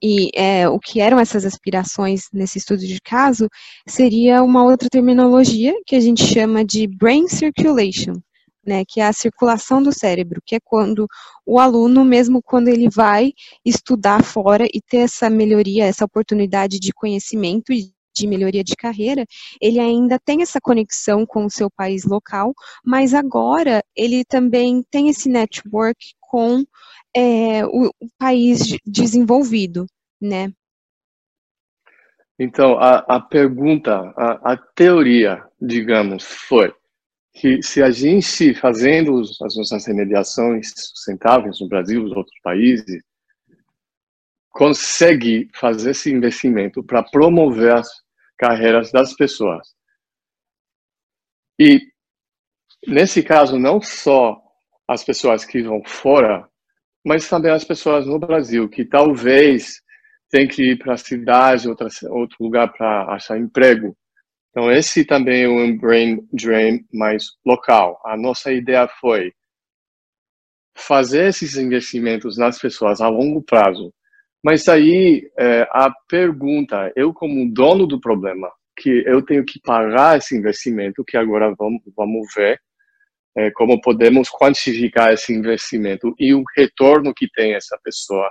e 0.03 0.31
é, 0.35 0.69
o 0.69 0.81
que 0.81 1.01
eram 1.01 1.21
essas 1.21 1.45
aspirações 1.45 2.25
nesse 2.33 2.59
estudo 2.59 2.81
de 2.81 3.01
caso 3.01 3.49
seria 3.87 4.43
uma 4.43 4.65
outra 4.65 4.89
terminologia 4.91 5.73
que 5.87 5.95
a 5.95 6.01
gente 6.01 6.25
chama 6.25 6.65
de 6.65 6.89
brain 6.89 7.29
circulation, 7.29 8.15
né, 8.67 8.83
que 8.85 9.01
é 9.01 9.07
a 9.07 9.13
circulação 9.13 9.81
do 9.81 9.93
cérebro, 9.93 10.43
que 10.45 10.57
é 10.57 10.59
quando 10.61 11.07
o 11.47 11.61
aluno, 11.61 12.05
mesmo 12.05 12.43
quando 12.43 12.67
ele 12.67 12.89
vai 12.91 13.31
estudar 13.65 14.25
fora 14.25 14.67
e 14.75 14.81
ter 14.81 15.03
essa 15.05 15.31
melhoria, 15.31 15.85
essa 15.85 16.05
oportunidade 16.05 16.81
de 16.81 16.93
conhecimento 16.93 17.73
e 17.73 17.95
de 18.15 18.27
melhoria 18.27 18.63
de 18.63 18.77
carreira, 18.77 19.25
ele 19.61 19.81
ainda 19.81 20.19
tem 20.19 20.43
essa 20.43 20.61
conexão 20.61 21.27
com 21.27 21.45
o 21.45 21.51
seu 21.51 21.71
país 21.71 22.05
local, 22.05 22.55
mas 22.85 23.15
agora 23.15 23.83
ele 23.97 24.25
também 24.25 24.83
tem 24.91 25.09
esse 25.09 25.29
network 25.29 26.15
com 26.21 26.65
é, 27.15 27.65
o, 27.67 27.89
o, 27.89 28.09
país 28.19 28.77
desenvolvido, 28.85 29.87
né? 30.21 30.53
Então, 32.39 32.77
a, 32.79 32.99
a 32.99 33.21
pergunta, 33.21 34.13
a, 34.17 34.53
a 34.53 34.57
teoria, 34.57 35.45
digamos, 35.61 36.25
foi 36.25 36.75
que 37.33 37.63
se 37.63 37.83
a 37.83 37.91
gente, 37.91 38.55
fazendo 38.55 39.21
as 39.21 39.57
nossas 39.57 39.87
remediações 39.87 40.73
sustentáveis 40.77 41.61
no 41.61 41.69
Brasil 41.69 42.01
e 42.01 42.05
nos 42.05 42.17
outros 42.17 42.39
países, 42.43 43.03
consegue 44.51 45.51
fazer 45.53 45.91
esse 45.91 46.13
investimento 46.13 46.83
para 46.83 47.03
promover 47.03 47.75
carreiras 48.45 48.93
das 48.93 49.15
pessoas. 49.15 49.75
E, 51.59 51.81
nesse 52.87 53.23
caso, 53.23 53.59
não 53.59 53.81
só 53.81 54.39
as 54.87 55.03
pessoas 55.03 55.47
que 55.47 55.63
vão 55.63 55.83
fora, 55.83 56.47
mas 57.03 57.29
também 57.29 57.51
as 57.51 57.65
pessoas 57.65 58.07
no 58.07 58.19
Brasil, 58.19 58.69
que 58.69 58.85
talvez 58.85 59.81
tem 60.31 60.47
que 60.47 60.73
ir 60.73 60.79
para 60.79 60.95
a 60.95 60.99
cidade, 60.99 61.69
outra, 61.69 61.89
outro 62.11 62.37
lugar 62.41 62.71
para 62.73 63.15
achar 63.15 63.39
emprego. 63.39 63.97
Então, 64.51 64.71
esse 64.71 65.05
também 65.05 65.45
é 65.45 65.49
um 65.49 65.77
brain 65.77 66.29
drain 66.33 66.85
mais 66.93 67.25
local. 67.47 68.01
A 68.05 68.17
nossa 68.17 68.53
ideia 68.53 68.87
foi 69.01 69.33
fazer 70.77 71.29
esses 71.29 71.57
investimentos 71.57 72.37
nas 72.37 72.59
pessoas 72.59 73.01
a 73.01 73.09
longo 73.09 73.43
prazo, 73.43 73.93
Mas 74.45 74.69
aí 74.69 75.31
é, 75.39 75.63
a 75.71 75.91
pergunta, 76.07 76.93
eu 76.95 77.15
como 77.15 77.51
dono 77.51 77.87
do 77.87 77.99
problema, 77.99 78.53
que 78.77 79.03
eu 79.07 79.25
tenho 79.25 79.43
que 79.43 79.59
pagar 79.59 80.19
esse 80.19 80.37
investimento, 80.37 81.03
que 81.03 81.17
agora 81.17 81.55
vamos, 81.59 81.81
vamos 81.97 82.27
ver 82.37 82.61
é, 83.35 83.51
como 83.53 83.81
podemos 83.81 84.29
quantificar 84.29 85.15
esse 85.15 85.33
investimento 85.33 86.15
e 86.19 86.35
o 86.35 86.45
retorno 86.55 87.15
que 87.15 87.27
tem 87.31 87.55
essa 87.55 87.79
pessoa. 87.83 88.31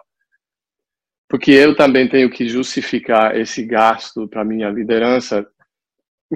Porque 1.28 1.50
eu 1.50 1.76
também 1.76 2.08
tenho 2.08 2.30
que 2.30 2.48
justificar 2.48 3.36
esse 3.36 3.66
gasto 3.66 4.28
para 4.28 4.46
minha 4.46 4.70
liderança. 4.70 5.44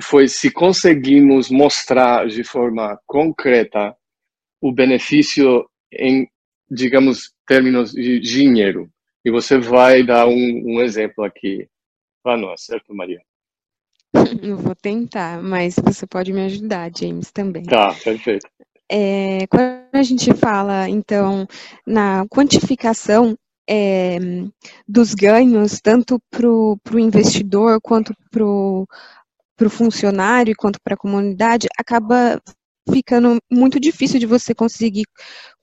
Foi 0.01 0.27
se 0.27 0.49
conseguimos 0.49 1.51
mostrar 1.51 2.27
de 2.27 2.43
forma 2.43 2.99
concreta 3.05 3.95
o 4.59 4.73
benefício 4.73 5.69
em, 5.93 6.27
digamos, 6.67 7.31
termos 7.45 7.91
de 7.91 8.19
dinheiro. 8.19 8.89
E 9.27 9.29
você 9.29 9.57
vai 9.57 10.03
dar 10.03 10.25
um, 10.25 10.31
um 10.65 10.81
exemplo 10.81 11.21
aqui 11.25 11.67
para 12.23 12.37
nós, 12.37 12.61
certo, 12.61 12.95
Maria? 12.95 13.19
Eu 14.41 14.55
vou 14.55 14.73
tentar, 14.73 15.43
mas 15.43 15.75
você 15.75 16.07
pode 16.07 16.31
me 16.31 16.45
ajudar, 16.45 16.89
James, 16.97 17.29
também. 17.29 17.63
Tá, 17.63 17.93
perfeito. 17.93 18.47
É, 18.89 19.45
quando 19.47 19.89
a 19.91 20.01
gente 20.01 20.33
fala, 20.33 20.87
então, 20.87 21.45
na 21.85 22.25
quantificação 22.29 23.37
é, 23.69 24.17
dos 24.87 25.13
ganhos, 25.13 25.81
tanto 25.81 26.21
para 26.31 26.49
o 26.49 26.79
investidor 26.97 27.81
quanto 27.81 28.13
para 28.31 28.45
o 28.45 28.87
funcionário, 29.69 30.55
quanto 30.57 30.79
para 30.81 30.93
a 30.93 30.97
comunidade, 30.97 31.67
acaba 31.77 32.41
ficando 32.89 33.37
muito 33.51 33.77
difícil 33.77 34.21
de 34.21 34.25
você 34.25 34.55
conseguir 34.55 35.03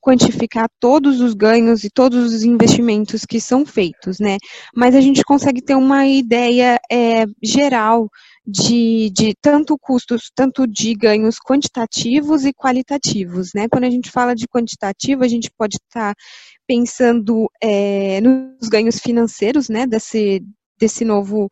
quantificar 0.04 0.68
todos 0.78 1.18
os 1.20 1.32
ganhos 1.32 1.82
e 1.82 1.88
todos 1.88 2.34
os 2.34 2.42
investimentos 2.42 3.24
que 3.24 3.40
são 3.40 3.64
feitos, 3.64 4.20
né? 4.20 4.36
Mas 4.76 4.94
a 4.94 5.00
gente 5.00 5.24
consegue 5.24 5.62
ter 5.62 5.74
uma 5.74 6.06
ideia 6.06 6.78
é, 6.92 7.24
geral 7.42 8.10
de, 8.46 9.10
de 9.14 9.32
tanto 9.40 9.78
custos, 9.78 10.30
tanto 10.34 10.66
de 10.66 10.92
ganhos 10.94 11.36
quantitativos 11.38 12.44
e 12.44 12.52
qualitativos, 12.52 13.52
né? 13.54 13.66
Quando 13.66 13.84
a 13.84 13.90
gente 13.90 14.10
fala 14.10 14.34
de 14.34 14.46
quantitativo, 14.46 15.24
a 15.24 15.28
gente 15.28 15.50
pode 15.56 15.76
estar 15.76 16.14
tá 16.14 16.22
pensando 16.66 17.50
é, 17.62 18.20
nos 18.20 18.68
ganhos 18.68 18.98
financeiros, 18.98 19.70
né? 19.70 19.86
Desse, 19.86 20.44
desse 20.78 21.02
novo 21.02 21.48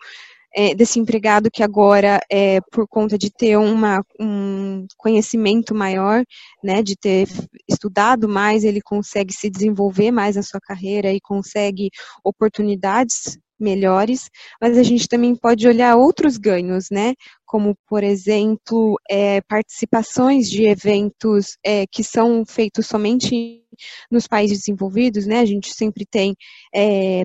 é, 0.54 0.75
desse 0.75 0.99
empregado 0.99 1.50
que 1.50 1.62
agora, 1.62 2.21
é, 2.30 2.61
por 2.71 2.87
conta 2.88 3.16
de 3.16 3.30
ter 3.30 3.56
uma, 3.56 4.04
um 4.21 4.87
conhecimento 4.97 5.75
maior, 5.75 6.25
né, 6.62 6.82
de 6.82 6.97
ter 6.97 7.28
estudado 7.68 8.28
mais, 8.28 8.64
ele 8.64 8.80
consegue 8.80 9.32
se 9.32 9.50
desenvolver 9.50 10.11
mais 10.11 10.37
na 10.37 10.42
sua 10.42 10.61
carreira 10.61 11.12
e 11.12 11.21
consegue 11.21 11.90
oportunidades 12.25 13.38
melhores, 13.62 14.28
mas 14.61 14.76
a 14.76 14.82
gente 14.82 15.06
também 15.09 15.35
pode 15.37 15.66
olhar 15.68 15.97
outros 15.97 16.37
ganhos, 16.37 16.87
né? 16.90 17.14
Como, 17.47 17.76
por 17.88 18.02
exemplo, 18.02 18.99
é, 19.09 19.40
participações 19.42 20.50
de 20.50 20.64
eventos 20.64 21.56
é, 21.64 21.87
que 21.87 22.02
são 22.02 22.44
feitos 22.44 22.87
somente 22.87 23.62
nos 24.11 24.26
países 24.26 24.59
desenvolvidos, 24.59 25.26
né? 25.26 25.38
A 25.38 25.47
gente 25.47 25.73
sempre 25.73 26.04
tem 26.04 26.35
é, 26.75 27.23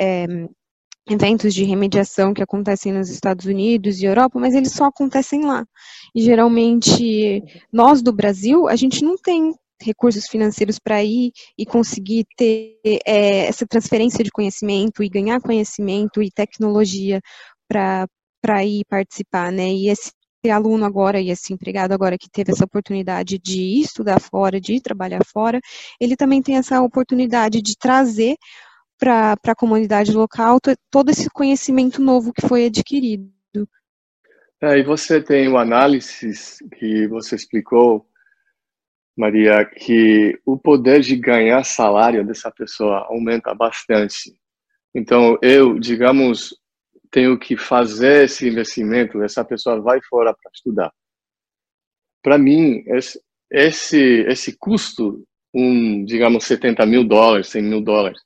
é 0.00 0.26
eventos 1.08 1.52
de 1.52 1.64
remediação 1.64 2.32
que 2.32 2.42
acontecem 2.42 2.92
nos 2.92 3.10
Estados 3.10 3.46
Unidos 3.46 4.00
e 4.00 4.06
Europa, 4.06 4.38
mas 4.38 4.54
eles 4.54 4.72
só 4.72 4.86
acontecem 4.86 5.44
lá. 5.44 5.66
E 6.14 6.22
geralmente 6.22 7.42
nós 7.72 8.02
do 8.02 8.12
Brasil, 8.12 8.68
a 8.68 8.76
gente 8.76 9.04
não 9.04 9.16
tem 9.16 9.54
recursos 9.80 10.26
financeiros 10.26 10.78
para 10.78 11.02
ir 11.04 11.32
e 11.58 11.66
conseguir 11.66 12.24
ter 12.36 12.78
é, 12.84 13.46
essa 13.46 13.66
transferência 13.66 14.24
de 14.24 14.30
conhecimento 14.30 15.02
e 15.02 15.08
ganhar 15.08 15.40
conhecimento 15.40 16.22
e 16.22 16.30
tecnologia 16.30 17.20
para 17.68 18.64
ir 18.64 18.84
participar, 18.88 19.52
né? 19.52 19.68
E 19.68 19.88
esse 19.88 20.12
aluno 20.50 20.84
agora 20.84 21.20
e 21.20 21.30
esse 21.30 21.52
empregado 21.52 21.92
agora 21.92 22.18
que 22.18 22.30
teve 22.30 22.52
essa 22.52 22.64
oportunidade 22.64 23.38
de 23.38 23.80
estudar 23.80 24.20
fora, 24.20 24.60
de 24.60 24.80
trabalhar 24.80 25.24
fora, 25.24 25.60
ele 26.00 26.16
também 26.16 26.42
tem 26.42 26.56
essa 26.56 26.80
oportunidade 26.82 27.60
de 27.62 27.76
trazer 27.76 28.36
para 28.98 29.36
a 29.46 29.54
comunidade 29.54 30.12
local 30.12 30.58
todo 30.90 31.10
esse 31.10 31.28
conhecimento 31.30 32.00
novo 32.00 32.32
que 32.32 32.46
foi 32.46 32.66
adquirido. 32.66 33.32
É, 34.60 34.78
e 34.78 34.82
você 34.82 35.20
tem 35.20 35.48
o 35.48 35.58
análise 35.58 36.58
que 36.78 37.06
você 37.08 37.34
explicou 37.34 38.06
Maria, 39.16 39.64
que 39.64 40.38
o 40.44 40.58
poder 40.58 41.00
de 41.00 41.14
ganhar 41.16 41.62
salário 41.64 42.26
dessa 42.26 42.50
pessoa 42.50 43.06
aumenta 43.08 43.54
bastante. 43.54 44.34
Então, 44.94 45.38
eu, 45.40 45.78
digamos, 45.78 46.54
tenho 47.10 47.38
que 47.38 47.56
fazer 47.56 48.24
esse 48.24 48.48
investimento, 48.48 49.22
essa 49.22 49.44
pessoa 49.44 49.80
vai 49.80 50.00
fora 50.02 50.34
para 50.34 50.50
estudar. 50.52 50.92
Para 52.22 52.38
mim, 52.38 52.82
esse, 52.88 53.20
esse, 54.26 54.56
custo, 54.58 55.24
um, 55.54 56.04
digamos, 56.04 56.44
70 56.44 56.84
mil 56.86 57.04
dólares, 57.04 57.48
100 57.48 57.62
mil 57.62 57.80
dólares, 57.80 58.20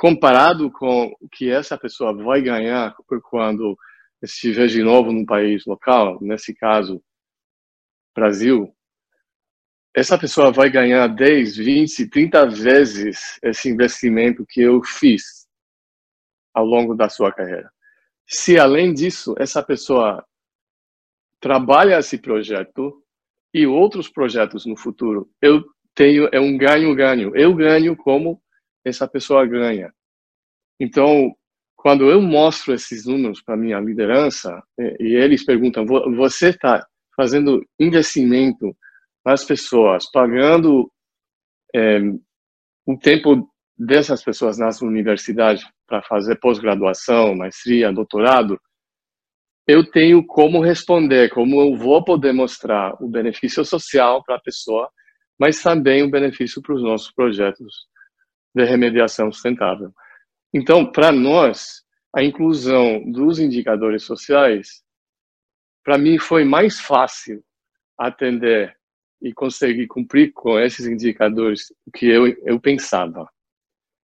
comparado 0.00 0.70
com 0.70 1.14
o 1.20 1.28
que 1.28 1.50
essa 1.50 1.76
pessoa 1.76 2.16
vai 2.16 2.40
ganhar 2.40 2.96
quando 3.28 3.76
estiver 4.22 4.66
de 4.66 4.82
novo 4.82 5.12
no 5.12 5.26
país 5.26 5.66
local, 5.66 6.18
nesse 6.22 6.54
caso, 6.54 7.04
Brasil, 8.14 8.74
essa 9.94 10.16
pessoa 10.18 10.50
vai 10.50 10.70
ganhar 10.70 11.06
10, 11.06 11.54
20, 11.54 12.08
30 12.08 12.46
vezes 12.46 13.38
esse 13.42 13.68
investimento 13.68 14.46
que 14.48 14.62
eu 14.62 14.82
fiz 14.82 15.46
ao 16.54 16.64
longo 16.64 16.94
da 16.94 17.10
sua 17.10 17.30
carreira. 17.30 17.70
Se 18.26 18.58
além 18.58 18.94
disso, 18.94 19.34
essa 19.38 19.62
pessoa 19.62 20.26
trabalha 21.38 21.98
esse 21.98 22.16
projeto 22.16 23.04
e 23.52 23.66
outros 23.66 24.08
projetos 24.08 24.64
no 24.64 24.78
futuro, 24.78 25.30
eu 25.42 25.62
tenho 25.94 26.26
é 26.32 26.40
um 26.40 26.56
ganho-ganho. 26.56 27.36
Eu 27.36 27.54
ganho 27.54 27.94
como 27.94 28.40
essa 28.84 29.06
pessoa 29.08 29.46
ganha. 29.46 29.92
Então, 30.78 31.34
quando 31.76 32.10
eu 32.10 32.20
mostro 32.20 32.74
esses 32.74 33.06
números 33.06 33.42
para 33.42 33.56
minha 33.56 33.78
liderança 33.80 34.62
e 34.78 35.14
eles 35.16 35.44
perguntam: 35.44 35.86
"Você 35.86 36.50
está 36.50 36.86
fazendo 37.16 37.64
investimento 37.78 38.76
as 39.24 39.44
pessoas, 39.44 40.10
pagando 40.10 40.90
é, 41.74 42.00
o 42.86 42.98
tempo 42.98 43.48
dessas 43.78 44.22
pessoas 44.22 44.58
nas 44.58 44.82
universidades 44.82 45.64
para 45.86 46.02
fazer 46.02 46.36
pós-graduação, 46.36 47.34
maestria, 47.34 47.92
doutorado, 47.92 48.58
eu 49.66 49.88
tenho 49.88 50.26
como 50.26 50.60
responder, 50.60 51.30
como 51.30 51.60
eu 51.60 51.76
vou 51.76 52.04
poder 52.04 52.32
mostrar 52.32 52.94
o 53.00 53.08
benefício 53.08 53.64
social 53.64 54.22
para 54.24 54.36
a 54.36 54.40
pessoa, 54.40 54.90
mas 55.38 55.62
também 55.62 56.02
o 56.02 56.10
benefício 56.10 56.60
para 56.60 56.74
os 56.74 56.82
nossos 56.82 57.12
projetos 57.12 57.88
de 58.54 58.64
remediação 58.64 59.30
sustentável. 59.32 59.92
Então, 60.52 60.90
para 60.90 61.12
nós, 61.12 61.84
a 62.14 62.22
inclusão 62.22 63.02
dos 63.10 63.38
indicadores 63.38 64.04
sociais, 64.04 64.82
para 65.84 65.96
mim 65.96 66.18
foi 66.18 66.44
mais 66.44 66.80
fácil 66.80 67.42
atender 67.98 68.76
e 69.22 69.32
conseguir 69.32 69.86
cumprir 69.86 70.32
com 70.32 70.58
esses 70.58 70.86
indicadores 70.86 71.70
o 71.86 71.90
que 71.90 72.06
eu, 72.06 72.26
eu 72.44 72.58
pensava. 72.60 73.28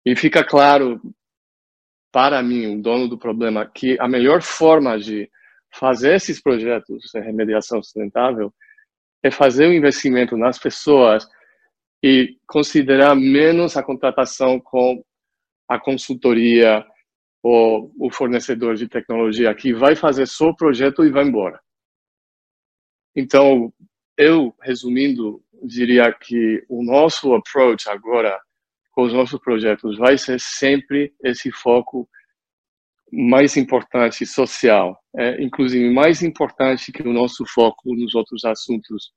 E 0.04 0.14
fica 0.14 0.44
claro 0.44 1.00
para 2.12 2.42
mim, 2.42 2.66
o 2.74 2.82
dono 2.82 3.08
do 3.08 3.18
problema, 3.18 3.66
que 3.66 3.98
a 4.00 4.08
melhor 4.08 4.42
forma 4.42 4.98
de 4.98 5.30
fazer 5.70 6.14
esses 6.14 6.40
projetos 6.40 7.10
de 7.12 7.20
remediação 7.20 7.82
sustentável 7.82 8.52
é 9.22 9.30
fazer 9.30 9.66
o 9.66 9.72
investimento 9.72 10.36
nas 10.36 10.58
pessoas 10.58 11.28
e 12.02 12.36
considerar 12.46 13.14
menos 13.14 13.76
a 13.76 13.82
contratação 13.82 14.60
com 14.60 15.02
a 15.68 15.78
consultoria 15.78 16.84
ou 17.42 17.92
o 17.98 18.10
fornecedor 18.10 18.74
de 18.74 18.88
tecnologia 18.88 19.54
que 19.54 19.72
vai 19.72 19.94
fazer 19.94 20.26
só 20.26 20.48
o 20.48 20.56
projeto 20.56 21.04
e 21.04 21.10
vai 21.10 21.24
embora. 21.24 21.60
Então, 23.14 23.72
eu, 24.16 24.54
resumindo, 24.62 25.42
diria 25.62 26.12
que 26.12 26.64
o 26.68 26.82
nosso 26.84 27.34
approach 27.34 27.88
agora 27.88 28.38
com 28.92 29.02
os 29.02 29.12
nossos 29.12 29.40
projetos 29.40 29.96
vai 29.96 30.18
ser 30.18 30.40
sempre 30.40 31.14
esse 31.22 31.50
foco 31.52 32.08
mais 33.12 33.56
importante 33.56 34.26
social, 34.26 35.00
é, 35.16 35.42
inclusive 35.42 35.88
mais 35.92 36.22
importante 36.22 36.92
que 36.92 37.02
o 37.02 37.12
nosso 37.12 37.44
foco 37.46 37.94
nos 37.94 38.14
outros 38.14 38.44
assuntos 38.44 39.12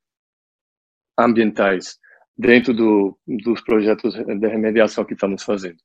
ambientais 1.18 1.98
dentro 2.42 2.74
do, 2.74 3.16
dos 3.26 3.60
projetos 3.62 4.14
de 4.14 4.48
remediação 4.48 5.04
que 5.04 5.14
estamos 5.14 5.42
fazendo. 5.42 5.78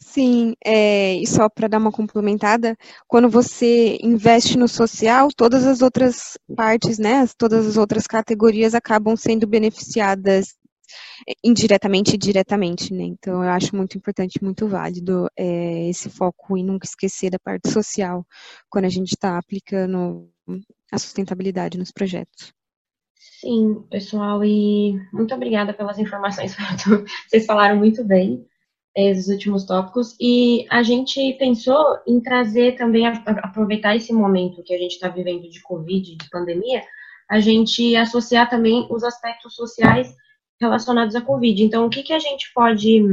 Sim, 0.00 0.54
é, 0.64 1.14
e 1.16 1.26
só 1.26 1.48
para 1.48 1.68
dar 1.68 1.78
uma 1.78 1.92
complementada, 1.92 2.76
quando 3.06 3.28
você 3.30 3.98
investe 4.02 4.58
no 4.58 4.66
social, 4.66 5.28
todas 5.36 5.64
as 5.64 5.80
outras 5.80 6.36
partes, 6.56 6.98
né, 6.98 7.24
todas 7.38 7.66
as 7.66 7.76
outras 7.76 8.06
categorias 8.06 8.74
acabam 8.74 9.16
sendo 9.16 9.46
beneficiadas 9.46 10.56
indiretamente 11.42 12.14
e 12.14 12.18
diretamente, 12.18 12.92
né? 12.92 13.04
Então 13.04 13.42
eu 13.42 13.50
acho 13.50 13.74
muito 13.76 13.96
importante, 13.96 14.42
muito 14.42 14.66
válido 14.68 15.28
é, 15.36 15.88
esse 15.88 16.10
foco 16.10 16.58
e 16.58 16.62
nunca 16.62 16.86
esquecer 16.86 17.30
da 17.30 17.38
parte 17.38 17.70
social 17.70 18.26
quando 18.68 18.86
a 18.86 18.90
gente 18.90 19.12
está 19.12 19.38
aplicando 19.38 20.28
a 20.92 20.98
sustentabilidade 20.98 21.78
nos 21.78 21.92
projetos. 21.92 22.52
Sim, 23.22 23.84
pessoal, 23.88 24.44
e 24.44 25.00
muito 25.12 25.32
obrigada 25.32 25.72
pelas 25.72 25.98
informações. 25.98 26.56
Vocês 27.28 27.46
falaram 27.46 27.76
muito 27.76 28.02
bem 28.04 28.44
esses 28.96 29.28
últimos 29.28 29.64
tópicos. 29.64 30.16
E 30.20 30.66
a 30.68 30.82
gente 30.82 31.34
pensou 31.34 31.98
em 32.06 32.20
trazer 32.20 32.76
também, 32.76 33.06
aproveitar 33.06 33.94
esse 33.94 34.12
momento 34.12 34.62
que 34.64 34.74
a 34.74 34.78
gente 34.78 34.92
está 34.92 35.08
vivendo 35.08 35.48
de 35.48 35.62
Covid, 35.62 36.16
de 36.16 36.30
pandemia, 36.30 36.82
a 37.30 37.38
gente 37.38 37.94
associar 37.94 38.50
também 38.50 38.86
os 38.90 39.04
aspectos 39.04 39.54
sociais 39.54 40.12
relacionados 40.60 41.14
à 41.14 41.20
Covid. 41.20 41.62
Então, 41.62 41.86
o 41.86 41.90
que, 41.90 42.02
que 42.02 42.12
a 42.12 42.18
gente 42.18 42.52
pode 42.52 43.04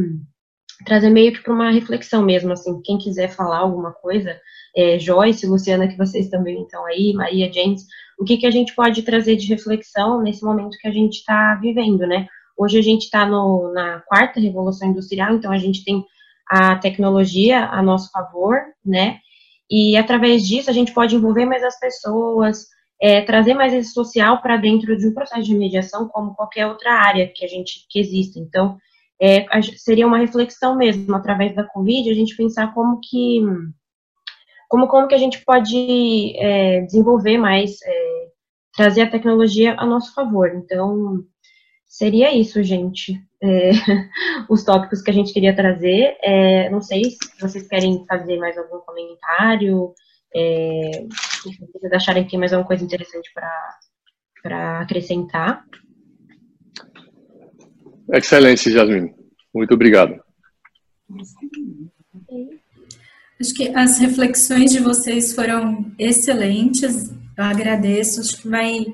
trazer 0.85 1.09
meio 1.09 1.33
que 1.33 1.41
para 1.41 1.53
uma 1.53 1.71
reflexão 1.71 2.23
mesmo, 2.23 2.51
assim, 2.51 2.81
quem 2.81 2.97
quiser 2.97 3.29
falar 3.29 3.59
alguma 3.59 3.93
coisa, 3.93 4.39
é, 4.75 4.99
Joyce, 4.99 5.47
Luciana, 5.47 5.87
que 5.87 5.97
vocês 5.97 6.29
também 6.29 6.61
estão 6.63 6.85
aí, 6.85 7.13
Maria, 7.13 7.51
James, 7.51 7.83
o 8.19 8.23
que, 8.23 8.37
que 8.37 8.45
a 8.45 8.51
gente 8.51 8.75
pode 8.75 9.01
trazer 9.03 9.35
de 9.35 9.47
reflexão 9.47 10.21
nesse 10.21 10.43
momento 10.43 10.77
que 10.79 10.87
a 10.87 10.91
gente 10.91 11.17
está 11.19 11.55
vivendo, 11.55 12.05
né? 12.05 12.27
Hoje 12.57 12.77
a 12.77 12.81
gente 12.81 13.03
está 13.03 13.25
na 13.25 14.01
quarta 14.01 14.39
revolução 14.39 14.89
industrial, 14.89 15.33
então 15.33 15.51
a 15.51 15.57
gente 15.57 15.83
tem 15.83 16.03
a 16.49 16.75
tecnologia 16.75 17.65
a 17.65 17.81
nosso 17.81 18.11
favor, 18.11 18.57
né? 18.85 19.19
E 19.71 19.95
através 19.95 20.45
disso 20.47 20.69
a 20.69 20.73
gente 20.73 20.93
pode 20.93 21.15
envolver 21.15 21.45
mais 21.45 21.63
as 21.63 21.79
pessoas, 21.79 22.65
é, 23.01 23.21
trazer 23.21 23.53
mais 23.53 23.73
esse 23.73 23.93
social 23.93 24.41
para 24.41 24.57
dentro 24.57 24.97
de 24.97 25.07
um 25.07 25.13
processo 25.13 25.43
de 25.43 25.55
mediação, 25.55 26.09
como 26.09 26.35
qualquer 26.35 26.67
outra 26.67 26.91
área 26.91 27.31
que 27.33 27.45
a 27.45 27.47
gente 27.47 27.85
que 27.89 27.99
exista. 27.99 28.39
Então, 28.39 28.77
é, 29.21 29.45
seria 29.77 30.07
uma 30.07 30.17
reflexão 30.17 30.75
mesmo 30.75 31.15
através 31.15 31.55
da 31.55 31.63
Covid, 31.63 32.09
a 32.09 32.13
gente 32.13 32.35
pensar 32.35 32.73
como 32.73 32.99
que 33.01 33.41
como 34.69 34.87
como 34.87 35.07
que 35.07 35.15
a 35.15 35.17
gente 35.17 35.43
pode 35.43 36.37
é, 36.37 36.81
desenvolver 36.81 37.37
mais, 37.39 37.81
é, 37.83 38.27
trazer 38.77 39.01
a 39.01 39.09
tecnologia 39.09 39.75
a 39.77 39.85
nosso 39.85 40.13
favor. 40.13 40.47
Então, 40.55 41.25
seria 41.85 42.33
isso, 42.33 42.61
gente. 42.63 43.19
É, 43.41 43.71
os 44.47 44.63
tópicos 44.63 45.01
que 45.01 45.09
a 45.09 45.13
gente 45.13 45.33
queria 45.33 45.55
trazer. 45.55 46.15
É, 46.21 46.69
não 46.69 46.81
sei 46.81 47.03
se 47.05 47.41
vocês 47.41 47.67
querem 47.67 48.05
fazer 48.07 48.37
mais 48.37 48.57
algum 48.57 48.79
comentário, 48.81 49.91
é, 50.35 50.91
se 51.41 51.57
vocês 51.73 51.91
acharem 51.91 52.23
que 52.23 52.29
tem 52.29 52.39
mais 52.39 52.53
alguma 52.53 52.67
coisa 52.67 52.83
interessante 52.83 53.31
para 54.43 54.81
acrescentar. 54.81 55.65
Excelente, 58.13 58.71
Jasmine. 58.71 59.15
Muito 59.53 59.73
obrigado. 59.73 60.21
Acho 63.41 63.53
que 63.53 63.69
as 63.75 63.97
reflexões 63.97 64.71
de 64.71 64.79
vocês 64.79 65.33
foram 65.33 65.91
excelentes. 65.97 67.09
Eu 67.37 67.43
agradeço. 67.43 68.19
Acho 68.19 68.41
que 68.41 68.47
vai 68.49 68.85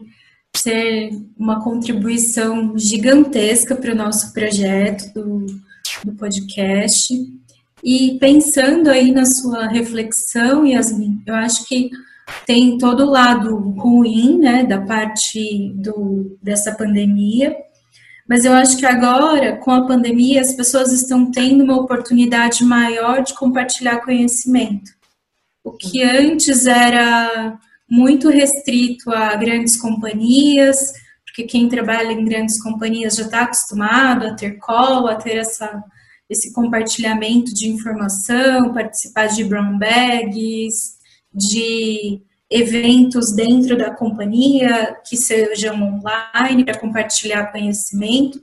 ser 0.56 1.10
uma 1.38 1.64
contribuição 1.64 2.78
gigantesca 2.78 3.76
para 3.76 3.92
o 3.92 3.96
nosso 3.96 4.34
projeto 4.34 5.14
do, 5.14 5.46
do 6.04 6.14
podcast. 6.14 7.14
E 7.84 8.18
pensando 8.20 8.90
aí 8.90 9.12
na 9.12 9.26
sua 9.26 9.68
reflexão, 9.68 10.66
Yasmin, 10.66 11.22
eu 11.26 11.36
acho 11.36 11.68
que 11.68 11.90
tem 12.46 12.78
todo 12.78 13.04
o 13.04 13.12
lado 13.12 13.56
ruim, 13.56 14.40
né, 14.40 14.64
da 14.64 14.82
parte 14.82 15.72
do, 15.76 16.38
dessa 16.42 16.72
pandemia, 16.72 17.56
mas 18.28 18.44
eu 18.44 18.54
acho 18.54 18.78
que 18.78 18.86
agora, 18.86 19.58
com 19.58 19.72
a 19.72 19.86
pandemia, 19.86 20.42
as 20.42 20.54
pessoas 20.54 20.92
estão 20.92 21.30
tendo 21.30 21.64
uma 21.64 21.80
oportunidade 21.80 22.64
maior 22.64 23.24
de 23.24 23.36
compartilhar 23.36 24.04
conhecimento. 24.04 24.92
O 25.64 25.72
que 25.72 26.02
antes 26.04 26.66
era 26.66 27.60
muito 27.90 28.30
restrito 28.30 29.12
a 29.12 29.36
grandes 29.36 29.78
companhias, 29.78 30.92
porque 31.26 31.44
quem 31.44 31.70
trabalha 31.70 32.12
em 32.12 32.26
grandes 32.26 32.62
companhias 32.62 33.16
já 33.16 33.26
está 33.26 33.42
acostumado 33.44 34.26
a 34.26 34.34
ter 34.34 34.58
call, 34.58 35.08
a 35.08 35.16
ter 35.16 35.38
essa, 35.38 35.84
esse 36.28 36.52
compartilhamento 36.52 37.54
de 37.54 37.70
informação, 37.70 38.74
participar 38.74 39.28
de 39.28 39.44
brown 39.44 39.78
bags, 39.78 40.96
de 41.32 42.22
eventos 42.50 43.34
dentro 43.34 43.78
da 43.78 43.92
companhia 43.92 44.96
que 45.08 45.18
sejam 45.18 45.82
online 45.82 46.64
para 46.64 46.78
compartilhar 46.78 47.52
conhecimento. 47.52 48.42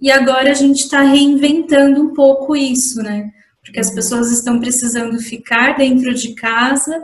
E 0.00 0.10
agora 0.10 0.50
a 0.50 0.54
gente 0.54 0.80
está 0.80 1.02
reinventando 1.02 2.02
um 2.02 2.14
pouco 2.14 2.56
isso, 2.56 3.02
né? 3.02 3.30
Porque 3.62 3.78
as 3.78 3.90
pessoas 3.90 4.32
estão 4.32 4.58
precisando 4.58 5.18
ficar 5.20 5.76
dentro 5.76 6.12
de 6.14 6.34
casa 6.34 7.00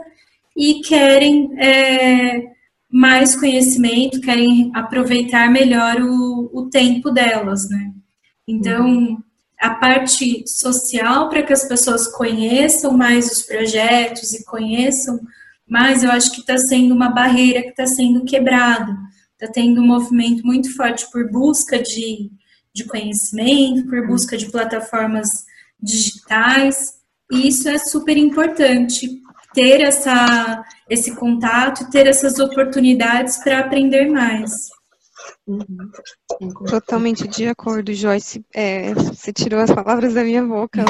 e 0.57 0.81
querem 0.81 1.57
é, 1.57 2.43
mais 2.91 3.35
conhecimento, 3.35 4.19
querem 4.19 4.71
aproveitar 4.73 5.49
melhor 5.49 6.01
o, 6.01 6.49
o 6.51 6.69
tempo 6.69 7.11
delas, 7.11 7.69
né? 7.69 7.93
Então, 8.45 9.23
a 9.59 9.69
parte 9.75 10.43
social 10.47 11.29
para 11.29 11.43
que 11.43 11.53
as 11.53 11.67
pessoas 11.67 12.07
conheçam 12.07 12.97
mais 12.97 13.31
os 13.31 13.43
projetos 13.43 14.33
e 14.33 14.43
conheçam 14.43 15.19
mais, 15.69 16.03
eu 16.03 16.11
acho 16.11 16.31
que 16.31 16.41
está 16.41 16.57
sendo 16.57 16.93
uma 16.93 17.09
barreira 17.09 17.61
que 17.61 17.69
está 17.69 17.85
sendo 17.85 18.25
quebrada. 18.25 18.95
Está 19.33 19.51
tendo 19.53 19.81
um 19.81 19.87
movimento 19.87 20.45
muito 20.45 20.75
forte 20.75 21.09
por 21.11 21.29
busca 21.31 21.81
de, 21.81 22.29
de 22.73 22.83
conhecimento, 22.85 23.87
por 23.87 24.05
busca 24.07 24.35
de 24.37 24.51
plataformas 24.51 25.29
digitais, 25.81 26.99
e 27.31 27.47
isso 27.47 27.69
é 27.69 27.77
super 27.77 28.17
importante 28.17 29.21
ter 29.53 29.81
essa, 29.81 30.63
esse 30.89 31.15
contato, 31.15 31.89
ter 31.89 32.07
essas 32.07 32.39
oportunidades 32.39 33.37
para 33.37 33.59
aprender 33.59 34.09
mais. 34.09 34.51
Uhum. 35.47 36.65
Totalmente 36.67 37.27
de 37.27 37.47
acordo, 37.47 37.93
Joyce. 37.93 38.45
É, 38.53 38.93
você 38.93 39.33
tirou 39.33 39.59
as 39.59 39.71
palavras 39.71 40.13
da 40.13 40.23
minha 40.23 40.43
boca. 40.43 40.83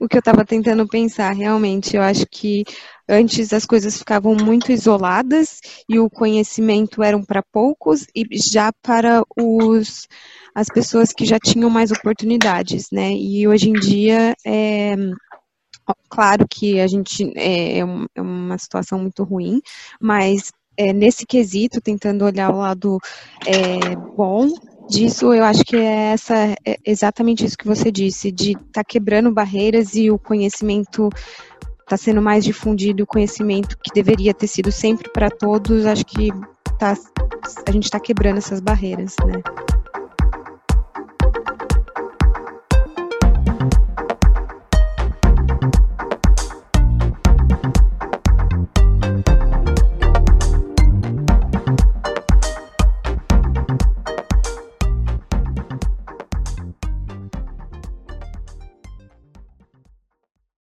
O 0.00 0.08
que 0.08 0.16
eu 0.16 0.20
estava 0.20 0.44
tentando 0.44 0.86
pensar, 0.88 1.32
realmente, 1.32 1.96
eu 1.96 2.02
acho 2.02 2.26
que 2.30 2.64
antes 3.08 3.52
as 3.52 3.64
coisas 3.64 3.98
ficavam 3.98 4.34
muito 4.34 4.72
isoladas 4.72 5.60
e 5.88 5.98
o 5.98 6.10
conhecimento 6.10 7.02
eram 7.02 7.22
para 7.22 7.42
poucos 7.42 8.06
e 8.14 8.26
já 8.36 8.72
para 8.82 9.22
os 9.36 10.06
as 10.54 10.68
pessoas 10.68 11.12
que 11.12 11.26
já 11.26 11.38
tinham 11.38 11.68
mais 11.68 11.90
oportunidades, 11.90 12.86
né? 12.92 13.12
E 13.12 13.46
hoje 13.48 13.70
em 13.70 13.72
dia 13.72 14.34
é, 14.46 14.94
Claro 16.08 16.46
que 16.48 16.80
a 16.80 16.86
gente 16.86 17.30
é, 17.36 17.80
é, 17.80 17.84
é 18.14 18.22
uma 18.22 18.56
situação 18.56 18.98
muito 18.98 19.22
ruim, 19.22 19.60
mas 20.00 20.50
é, 20.76 20.92
nesse 20.92 21.26
quesito, 21.26 21.80
tentando 21.80 22.24
olhar 22.24 22.50
o 22.50 22.58
lado 22.58 22.98
é, 23.46 23.94
bom 24.16 24.48
disso, 24.88 25.32
eu 25.32 25.44
acho 25.44 25.64
que 25.64 25.76
é 25.76 26.12
essa 26.12 26.34
é 26.64 26.76
exatamente 26.84 27.44
isso 27.44 27.58
que 27.58 27.66
você 27.66 27.90
disse, 27.90 28.30
de 28.30 28.52
estar 28.52 28.64
tá 28.72 28.84
quebrando 28.84 29.32
barreiras 29.32 29.94
e 29.94 30.10
o 30.10 30.18
conhecimento 30.18 31.08
está 31.80 31.96
sendo 31.96 32.22
mais 32.22 32.44
difundido, 32.44 33.04
o 33.04 33.06
conhecimento 33.06 33.76
que 33.78 33.92
deveria 33.92 34.32
ter 34.32 34.46
sido 34.46 34.72
sempre 34.72 35.10
para 35.10 35.30
todos, 35.30 35.86
acho 35.86 36.04
que 36.06 36.30
tá, 36.78 36.96
a 37.66 37.70
gente 37.70 37.84
está 37.84 38.00
quebrando 38.00 38.38
essas 38.38 38.60
barreiras, 38.60 39.14
né? 39.26 39.42